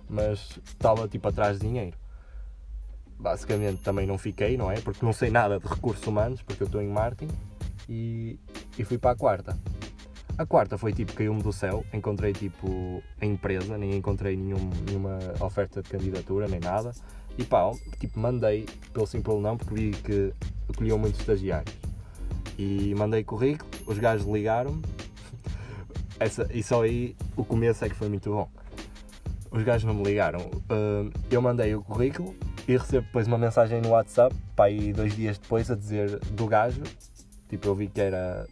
mas 0.09 0.59
estava 0.64 1.09
tipo 1.09 1.27
atrás 1.29 1.59
de 1.59 1.67
dinheiro. 1.67 1.97
Basicamente 3.19 3.83
também 3.83 4.07
não 4.07 4.19
fiquei, 4.19 4.57
não 4.57 4.71
é? 4.71 4.81
Porque 4.81 5.05
não 5.05 5.12
sei 5.12 5.31
nada 5.31 5.59
de 5.59 5.67
recursos 5.67 6.07
humanos, 6.07 6.43
porque 6.43 6.62
eu 6.62 6.67
estou 6.67 6.83
em 6.83 6.88
marketing, 6.88 7.35
e, 7.88 8.38
e 8.79 8.85
fui 8.85 8.99
para 8.99 9.12
a 9.12 9.17
quarta. 9.17 9.59
A 10.37 10.47
quarta 10.47 10.79
foi 10.79 10.93
tipo, 10.93 11.14
caiu-me 11.14 11.43
do 11.43 11.53
céu, 11.53 11.85
encontrei 11.93 12.33
tipo 12.33 13.03
a 13.21 13.27
empresa, 13.27 13.77
nem 13.77 13.97
encontrei 13.97 14.37
nenhum, 14.37 14.71
nenhuma 14.87 15.19
oferta 15.41 15.83
de 15.83 15.91
candidatura, 15.91 16.47
nem 16.47 16.61
nada. 16.61 16.93
E 17.37 17.45
pá, 17.45 17.73
tipo, 17.99 18.21
mandei 18.21 18.67
pelo 18.93 19.07
simples 19.07 19.41
não, 19.41 19.57
porque 19.57 19.75
vi 19.75 19.91
que 19.91 20.33
acolhiam 20.69 20.99
muitos 20.99 21.19
estagiários. 21.21 21.75
E 22.59 22.94
mandei 22.97 23.23
currículo, 23.23 23.71
os 23.87 23.99
gajos 23.99 24.27
ligaram-me. 24.27 24.83
e 26.53 26.62
só 26.62 26.83
aí 26.83 27.14
o 27.37 27.44
começo 27.44 27.85
é 27.85 27.88
que 27.88 27.94
foi 27.94 28.09
muito 28.09 28.31
bom. 28.31 28.49
Os 29.51 29.62
gajos 29.62 29.85
não 29.85 29.94
me 29.94 30.03
ligaram. 30.03 30.40
Uh, 30.40 31.11
eu 31.31 31.40
mandei 31.40 31.75
o 31.75 31.83
currículo 31.83 32.35
e 32.66 32.77
recebo 32.77 33.07
depois 33.07 33.27
uma 33.27 33.38
mensagem 33.38 33.81
no 33.81 33.90
WhatsApp, 33.90 34.35
pá, 34.55 34.64
aí 34.64 34.92
dois 34.92 35.14
dias 35.14 35.38
depois, 35.38 35.71
a 35.71 35.75
dizer 35.75 36.18
do 36.33 36.47
gajo. 36.47 36.83
Tipo, 37.49 37.68
eu 37.68 37.75
vi 37.75 37.87
que 37.87 38.01
era 38.01 38.47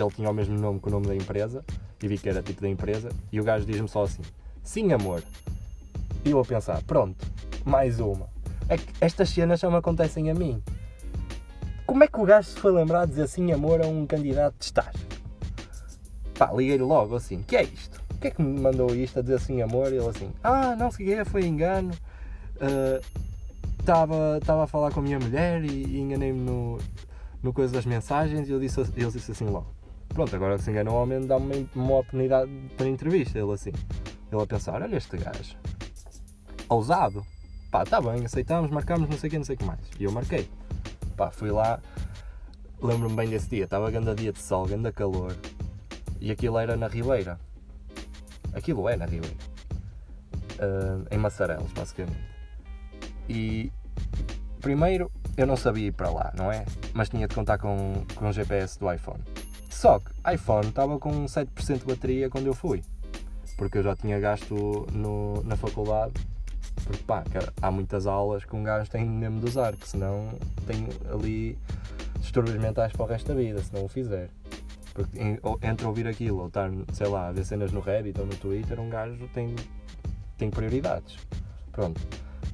ele 0.00 0.10
tinha 0.10 0.30
o 0.30 0.34
mesmo 0.34 0.58
nome 0.58 0.80
que 0.80 0.88
o 0.88 0.90
nome 0.90 1.06
da 1.06 1.14
empresa 1.14 1.64
e 2.02 2.08
vi 2.08 2.18
que 2.18 2.28
era 2.28 2.42
tipo 2.42 2.60
da 2.60 2.68
empresa 2.68 3.10
e 3.30 3.40
o 3.40 3.44
gajo 3.44 3.64
diz-me 3.64 3.88
só 3.88 4.04
assim: 4.04 4.22
Sim, 4.62 4.92
amor. 4.92 5.22
E 6.24 6.30
eu 6.30 6.40
a 6.40 6.44
pensar: 6.44 6.82
Pronto, 6.82 7.24
mais 7.64 8.00
uma. 8.00 8.28
É 8.68 8.76
que 8.76 8.86
estas 9.00 9.28
cenas 9.30 9.60
só 9.60 9.70
me 9.70 9.76
acontecem 9.76 10.30
a 10.30 10.34
mim. 10.34 10.62
Como 11.86 12.04
é 12.04 12.06
que 12.06 12.20
o 12.20 12.24
gajo 12.24 12.48
se 12.48 12.58
foi 12.58 12.72
lembrar 12.72 13.04
de 13.04 13.12
dizer 13.12 13.28
sim, 13.28 13.52
amor 13.52 13.82
a 13.82 13.86
um 13.86 14.06
candidato 14.06 14.54
de 14.58 14.64
estágio? 14.64 15.06
Pá, 16.38 16.52
liguei-lhe 16.52 16.82
logo 16.82 17.16
assim: 17.16 17.42
Que 17.42 17.56
é 17.56 17.62
isto? 17.64 18.02
O 18.14 18.18
que 18.18 18.28
é 18.28 18.30
que 18.30 18.42
me 18.42 18.60
mandou 18.60 18.94
isto 18.94 19.18
a 19.18 19.22
dizer 19.22 19.40
sim, 19.40 19.60
amor? 19.62 19.92
E 19.92 19.96
ele 19.96 20.08
assim: 20.08 20.30
Ah, 20.42 20.76
não 20.76 20.90
sei 20.90 21.20
o 21.20 21.26
foi 21.26 21.44
engano. 21.44 21.92
Estava 23.78 24.38
uh, 24.38 24.62
a 24.62 24.66
falar 24.66 24.92
com 24.92 25.00
a 25.00 25.02
minha 25.02 25.18
mulher 25.18 25.64
e, 25.64 25.68
e 25.68 26.00
enganei-me 26.00 26.38
no, 26.38 26.78
no 27.42 27.52
coisa 27.52 27.72
das 27.72 27.84
mensagens 27.84 28.48
e 28.48 28.52
eu 28.52 28.60
disse, 28.60 28.80
ele 28.80 29.10
disse 29.10 29.32
assim 29.32 29.46
logo 29.46 29.82
Pronto, 30.12 30.36
agora 30.36 30.56
que 30.56 30.64
se 30.64 30.70
engana 30.70 30.90
o 30.90 30.94
homem, 30.94 31.26
dá-me 31.26 31.68
uma 31.74 31.98
oportunidade 31.98 32.50
para 32.76 32.86
entrevista. 32.86 33.38
Ele 33.38 33.52
assim, 33.52 33.72
ele 34.30 34.42
a 34.42 34.46
pensar: 34.46 34.82
olha 34.82 34.96
este 34.96 35.16
gajo, 35.16 35.56
ousado. 36.68 37.24
Pá, 37.70 37.84
tá 37.84 38.00
bem, 38.02 38.22
aceitamos, 38.24 38.70
marcamos, 38.70 39.08
não 39.08 39.16
sei 39.16 39.28
o 39.28 39.30
que, 39.30 39.38
não 39.38 39.44
sei 39.46 39.54
o 39.54 39.58
que 39.58 39.64
mais. 39.64 39.80
E 39.98 40.04
eu 40.04 40.12
marquei. 40.12 40.46
Pá, 41.16 41.30
fui 41.30 41.50
lá, 41.50 41.80
lembro-me 42.80 43.14
bem 43.14 43.28
desse 43.28 43.48
dia, 43.48 43.64
estava 43.64 43.90
grande 43.90 44.14
dia 44.14 44.32
de 44.32 44.40
sol, 44.40 44.66
grande 44.66 44.92
calor. 44.92 45.36
E 46.20 46.30
aquilo 46.30 46.58
era 46.58 46.76
na 46.76 46.88
Ribeira. 46.88 47.38
Aquilo 48.52 48.88
é 48.88 48.96
na 48.96 49.06
Ribeira. 49.06 49.36
Uh, 50.54 51.06
em 51.10 51.18
Massarelos, 51.18 51.72
basicamente. 51.72 52.18
E 53.28 53.72
primeiro 54.60 55.10
eu 55.36 55.46
não 55.46 55.56
sabia 55.56 55.88
ir 55.88 55.92
para 55.92 56.10
lá, 56.10 56.32
não 56.36 56.50
é? 56.50 56.64
Mas 56.92 57.08
tinha 57.08 57.26
de 57.26 57.34
contar 57.34 57.58
com, 57.58 58.04
com 58.14 58.28
o 58.28 58.32
GPS 58.32 58.78
do 58.78 58.92
iPhone. 58.92 59.22
Só 59.70 59.98
que 59.98 60.12
iPhone 60.32 60.68
estava 60.68 60.98
com 60.98 61.24
7% 61.24 61.78
de 61.78 61.84
bateria 61.84 62.30
quando 62.30 62.46
eu 62.46 62.54
fui. 62.54 62.82
Porque 63.56 63.78
eu 63.78 63.82
já 63.82 63.96
tinha 63.96 64.20
gasto 64.20 64.86
no, 64.92 65.42
na 65.44 65.56
faculdade. 65.56 66.12
Porque 66.84 67.02
pá, 67.04 67.24
há 67.60 67.70
muitas 67.70 68.06
aulas 68.06 68.44
que 68.44 68.54
um 68.54 68.62
gajo 68.62 68.90
tem 68.90 69.08
mesmo 69.08 69.40
de 69.40 69.46
usar, 69.46 69.76
que 69.76 69.88
senão 69.88 70.30
tem 70.66 70.88
ali 71.12 71.58
distúrbios 72.18 72.56
mentais 72.56 72.92
para 72.92 73.02
o 73.04 73.06
resto 73.06 73.28
da 73.28 73.34
vida, 73.34 73.62
se 73.62 73.72
não 73.72 73.84
o 73.84 73.88
fizer. 73.88 74.30
Porque 74.94 75.18
entre 75.62 75.86
ouvir 75.86 76.06
aquilo 76.06 76.40
ou 76.40 76.48
estar, 76.48 76.70
sei 76.92 77.08
lá, 77.08 77.28
a 77.28 77.32
ver 77.32 77.44
cenas 77.44 77.72
no 77.72 77.80
Reddit 77.80 78.18
ou 78.20 78.26
no 78.26 78.36
Twitter, 78.36 78.78
um 78.78 78.90
gajo 78.90 79.28
tem, 79.32 79.54
tem 80.36 80.50
prioridades. 80.50 81.16
Pronto. 81.70 82.00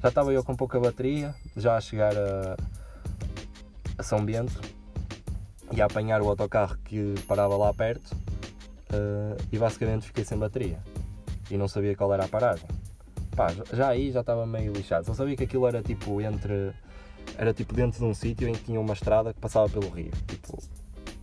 Já 0.01 0.09
estava 0.09 0.31
eu 0.31 0.43
com 0.43 0.55
pouca 0.55 0.79
bateria, 0.79 1.35
já 1.57 1.75
a 1.75 1.81
chegar 1.81 2.13
a, 2.15 2.55
a 3.97 4.03
São 4.03 4.23
Bento, 4.23 4.61
e 5.71 5.81
a 5.81 5.85
apanhar 5.85 6.21
o 6.21 6.29
autocarro 6.29 6.77
que 6.83 7.15
parava 7.27 7.55
lá 7.55 7.73
perto 7.73 8.13
uh, 8.13 9.37
e 9.51 9.57
basicamente 9.57 10.07
fiquei 10.07 10.23
sem 10.23 10.37
bateria 10.37 10.79
e 11.49 11.57
não 11.57 11.67
sabia 11.67 11.95
qual 11.95 12.13
era 12.13 12.25
a 12.25 12.27
paragem. 12.27 12.67
Pá, 13.39 13.47
já 13.71 13.87
aí 13.87 14.11
já 14.11 14.19
estava 14.19 14.45
meio 14.45 14.73
lixado, 14.73 15.05
só 15.05 15.13
sabia 15.13 15.33
que 15.33 15.45
aquilo 15.45 15.65
era 15.65 15.81
tipo 15.81 16.19
entre. 16.19 16.73
Era 17.37 17.53
tipo 17.53 17.73
dentro 17.73 17.97
de 17.97 18.03
um 18.03 18.13
sítio 18.13 18.49
em 18.49 18.51
que 18.51 18.65
tinha 18.65 18.77
uma 18.77 18.93
estrada 18.93 19.33
que 19.33 19.39
passava 19.39 19.69
pelo 19.69 19.87
rio, 19.87 20.11
tipo 20.27 20.61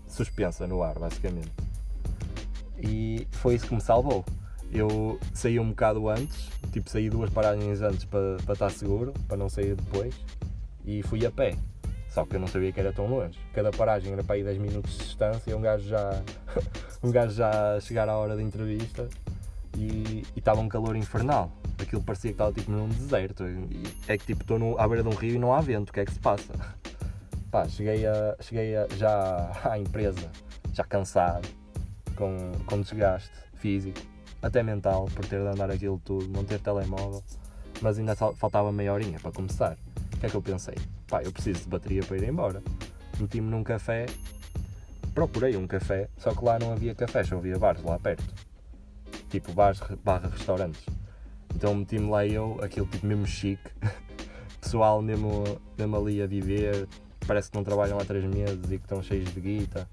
suspensa 0.09 0.67
no 0.67 0.83
ar, 0.83 0.99
basicamente. 0.99 1.53
E 2.79 3.29
foi 3.33 3.57
isso 3.57 3.67
que 3.67 3.75
me 3.75 3.83
salvou. 3.83 4.25
Eu 4.73 5.21
saí 5.35 5.61
um 5.61 5.69
bocado 5.69 6.09
antes, 6.09 6.49
tipo 6.73 6.89
saí 6.89 7.11
duas 7.11 7.29
paragens 7.29 7.83
antes 7.83 8.07
para, 8.07 8.39
para 8.47 8.55
estar 8.55 8.71
seguro, 8.71 9.13
para 9.29 9.37
não 9.37 9.51
sair 9.51 9.75
depois, 9.75 10.15
e 10.87 11.03
fui 11.03 11.27
a 11.27 11.31
pé. 11.31 11.55
Só 12.09 12.25
que 12.25 12.35
eu 12.35 12.41
não 12.41 12.47
sabia 12.47 12.73
que 12.73 12.81
era 12.81 12.95
tão 12.95 13.07
longe. 13.07 13.39
Cada 13.53 13.71
paragem 13.71 14.15
era 14.15 14.25
para 14.25 14.37
aí 14.37 14.43
10 14.43 14.57
minutos 14.57 14.97
de 14.97 15.05
distância 15.05 15.51
e 15.51 15.55
um 15.55 15.61
gajo 15.61 15.87
já, 15.87 16.23
um 17.05 17.11
gajo 17.11 17.35
já 17.35 17.79
chegar 17.83 18.09
à 18.09 18.17
hora 18.17 18.35
da 18.35 18.43
entrevista 18.43 19.07
e 19.77 20.25
estava 20.35 20.63
um 20.63 20.69
calor 20.69 20.97
infernal. 20.97 21.53
Aquilo 21.79 22.03
parecia 22.03 22.31
que 22.31 22.35
estava 22.35 22.53
tipo 22.53 22.71
num 22.71 22.89
deserto. 22.89 23.45
E 23.45 23.83
é 24.09 24.17
que 24.17 24.27
tipo 24.27 24.43
estou 24.43 24.79
à 24.79 24.89
beira 24.89 25.03
de 25.03 25.09
um 25.09 25.15
rio 25.15 25.35
e 25.35 25.39
não 25.39 25.53
há 25.53 25.61
vento, 25.61 25.91
o 25.91 25.93
que 25.93 26.01
é 26.01 26.05
que 26.05 26.13
se 26.13 26.21
passa? 26.21 26.53
Pá, 27.51 27.69
cheguei, 27.69 28.07
a, 28.07 28.37
cheguei 28.41 28.77
a, 28.77 28.87
já 28.97 29.53
à 29.71 29.79
empresa, 29.79 30.31
já 30.73 30.85
cansado, 30.85 31.49
com, 32.17 32.53
com 32.67 32.81
desgaste 32.81 33.31
físico, 33.55 34.01
até 34.43 34.63
mental, 34.63 35.07
por 35.15 35.25
ter 35.25 35.41
de 35.41 35.47
andar 35.47 35.71
aquilo 35.71 36.01
tudo, 36.05 36.29
não 36.29 36.45
ter 36.45 36.59
telemóvel, 36.61 37.23
mas 37.81 37.99
ainda 37.99 38.17
faltava 38.17 38.73
meia 38.73 38.93
horinha 38.93 39.19
para 39.21 39.33
começar. 39.33 39.77
O 40.15 40.19
que 40.19 40.27
é 40.27 40.29
que 40.29 40.35
eu 40.35 40.43
pensei? 40.43 40.75
pá, 41.07 41.23
eu 41.23 41.33
preciso 41.33 41.63
de 41.63 41.69
bateria 41.69 42.03
para 42.03 42.17
ir 42.17 42.29
embora. 42.29 42.63
Meti-me 43.19 43.49
num 43.49 43.63
café, 43.63 44.07
procurei 45.15 45.57
um 45.57 45.67
café, 45.67 46.09
só 46.19 46.35
que 46.35 46.45
lá 46.45 46.59
não 46.59 46.73
havia 46.73 46.95
café, 46.95 47.25
só 47.25 47.37
havia 47.37 47.59
bares 47.59 47.83
lá 47.83 47.99
perto. 47.99 48.25
Tipo 49.31 49.53
bares 49.53 49.81
barra 50.05 50.29
restaurantes. 50.29 50.85
Então 51.57 51.75
meti-me 51.75 52.11
lá 52.11 52.27
eu, 52.27 52.59
aquele 52.63 52.87
tipo 52.87 53.07
mesmo 53.07 53.27
chique, 53.27 53.71
pessoal 54.61 55.01
mesmo, 55.01 55.43
mesmo 55.77 55.97
ali 55.97 56.21
a 56.21 56.27
viver, 56.27 56.87
parece 57.27 57.51
que 57.51 57.57
não 57.57 57.65
trabalham 57.65 57.99
há 57.99 58.05
3 58.05 58.25
meses 58.25 58.65
e 58.67 58.79
que 58.79 58.85
estão 58.85 59.03
cheios 59.03 59.33
de 59.33 59.41
guita. 59.41 59.89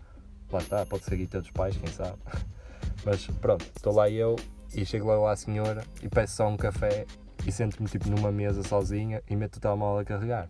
Lá 0.52 0.60
está, 0.60 0.86
pode 0.86 1.06
ser 1.06 1.16
guita 1.16 1.42
dos 1.42 1.50
pais, 1.50 1.76
quem 1.78 1.90
sabe. 1.90 2.18
Mas 3.06 3.26
pronto, 3.42 3.66
estou 3.76 3.94
lá 3.94 4.10
eu 4.10 4.36
e 4.76 4.86
chego 4.86 5.08
lá 5.08 5.32
à 5.32 5.36
senhora 5.36 5.84
e 6.02 6.10
peço 6.10 6.36
só 6.36 6.48
um 6.48 6.58
café 6.58 7.06
e 7.48 7.52
sento-me 7.52 7.88
tipo 7.88 8.10
numa 8.10 8.32
mesa 8.32 8.62
sozinha 8.62 9.24
e 9.30 9.36
meto 9.36 9.56
o 9.56 9.60
telemóvel 9.60 10.02
a 10.02 10.06
carregar 10.06 10.50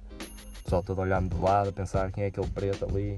pessoal 0.63 0.82
todo 0.82 1.02
olhando 1.02 1.36
de 1.36 1.41
lado, 1.41 1.69
a 1.69 1.73
pensar 1.73 2.12
quem 2.12 2.23
é 2.23 2.28
aquele 2.28 2.47
preto 2.47 2.86
ali. 2.86 3.17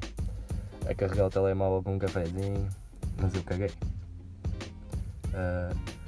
a 0.90 0.94
carregar 0.94 1.28
o 1.28 1.30
telemóvel 1.30 1.82
com 1.82 1.96
um 1.96 2.00
cafezinho, 2.00 2.68
mas 3.18 3.34
eu 3.34 3.44
caguei. 3.44 3.72
Uh, 5.30 6.05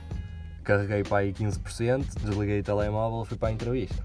carreguei 0.67 1.01
para 1.01 1.19
aí 1.19 1.33
15%, 1.33 2.05
desliguei 2.21 2.59
o 2.59 2.63
telemóvel 2.63 3.23
fui 3.23 3.37
para 3.37 3.47
a 3.47 3.51
entrevista. 3.53 4.03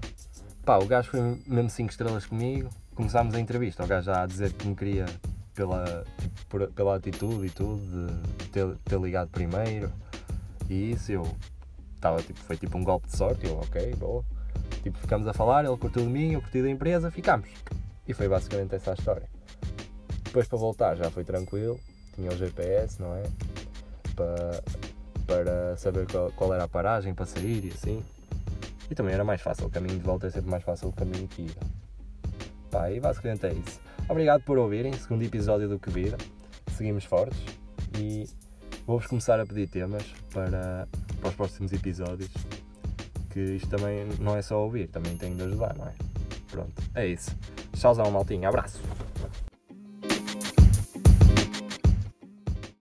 Pá, 0.63 0.77
o 0.77 0.85
gajo 0.85 1.09
foi 1.09 1.19
mesmo 1.45 1.69
5 1.69 1.91
estrelas 1.91 2.25
comigo, 2.25 2.69
começámos 2.95 3.35
a 3.35 3.39
entrevista, 3.39 3.83
o 3.83 3.87
gajo 3.87 4.05
já 4.05 4.23
a 4.23 4.25
dizer 4.25 4.53
que 4.53 4.65
me 4.65 4.73
queria 4.73 5.05
pela, 5.53 6.05
tipo, 6.17 6.67
pela 6.71 6.95
atitude 6.95 7.47
e 7.47 7.49
tudo, 7.49 8.07
de 8.07 8.47
ter, 8.47 8.77
ter 8.85 8.99
ligado 8.99 9.29
primeiro, 9.29 9.91
e 10.69 10.91
isso 10.91 11.11
eu 11.11 11.27
estava 11.95 12.21
tipo, 12.21 12.39
foi 12.39 12.55
tipo 12.55 12.77
um 12.77 12.83
golpe 12.83 13.07
de 13.07 13.17
sorte, 13.17 13.45
eu 13.45 13.57
ok, 13.57 13.93
boa. 13.95 14.23
Tipo, 14.81 14.97
ficamos 14.99 15.27
a 15.27 15.33
falar, 15.33 15.65
ele 15.65 15.75
curtiu 15.75 16.03
de 16.03 16.09
mim, 16.09 16.31
eu 16.31 16.41
curti 16.41 16.61
da 16.61 16.69
empresa, 16.69 17.11
ficamos. 17.11 17.49
E 18.07 18.13
foi 18.13 18.29
basicamente 18.29 18.73
essa 18.73 18.91
a 18.91 18.93
história. 18.93 19.29
Depois 20.23 20.47
para 20.47 20.57
voltar 20.57 20.95
já 20.95 21.11
foi 21.11 21.25
tranquilo, 21.25 21.77
tinha 22.15 22.31
o 22.31 22.37
GPS, 22.37 23.01
não 23.01 23.13
é? 23.15 23.23
Para, 24.15 24.63
para 25.25 25.75
saber 25.77 26.07
qual, 26.11 26.31
qual 26.31 26.53
era 26.53 26.63
a 26.63 26.67
paragem 26.67 27.13
para 27.13 27.25
sair 27.25 27.65
e 27.65 27.69
assim. 27.69 28.03
E 28.89 28.95
também 28.95 29.13
era 29.13 29.23
mais 29.23 29.41
fácil, 29.41 29.67
o 29.67 29.69
caminho 29.69 29.97
de 29.97 30.03
volta 30.03 30.27
é 30.27 30.29
sempre 30.29 30.49
mais 30.49 30.63
fácil 30.63 30.89
do 30.89 30.95
caminho 30.95 31.27
de 31.27 31.43
ida. 31.43 31.61
Pá, 32.69 32.91
e 32.91 32.99
basicamente 32.99 33.45
é 33.45 33.53
isso. 33.53 33.79
Obrigado 34.09 34.43
por 34.43 34.57
ouvirem, 34.57 34.93
segundo 34.93 35.23
episódio 35.23 35.69
do 35.69 35.79
Que 35.79 35.89
Vida. 35.89 36.17
Seguimos 36.75 37.05
fortes 37.05 37.39
e 37.97 38.27
vou-vos 38.85 39.07
começar 39.07 39.39
a 39.39 39.45
pedir 39.45 39.67
temas 39.69 40.03
para, 40.33 40.87
para 41.19 41.29
os 41.29 41.35
próximos 41.35 41.71
episódios. 41.71 42.31
Que 43.29 43.39
isto 43.39 43.69
também 43.69 44.07
não 44.19 44.35
é 44.35 44.41
só 44.41 44.61
ouvir, 44.61 44.87
também 44.89 45.15
tenho 45.17 45.35
de 45.35 45.43
ajudar, 45.43 45.75
não 45.75 45.87
é? 45.87 45.93
Pronto, 46.51 46.83
é 46.93 47.07
isso. 47.07 47.35
Tchauzão, 47.73 48.11
maltinha. 48.11 48.49
Abraço. 48.49 48.79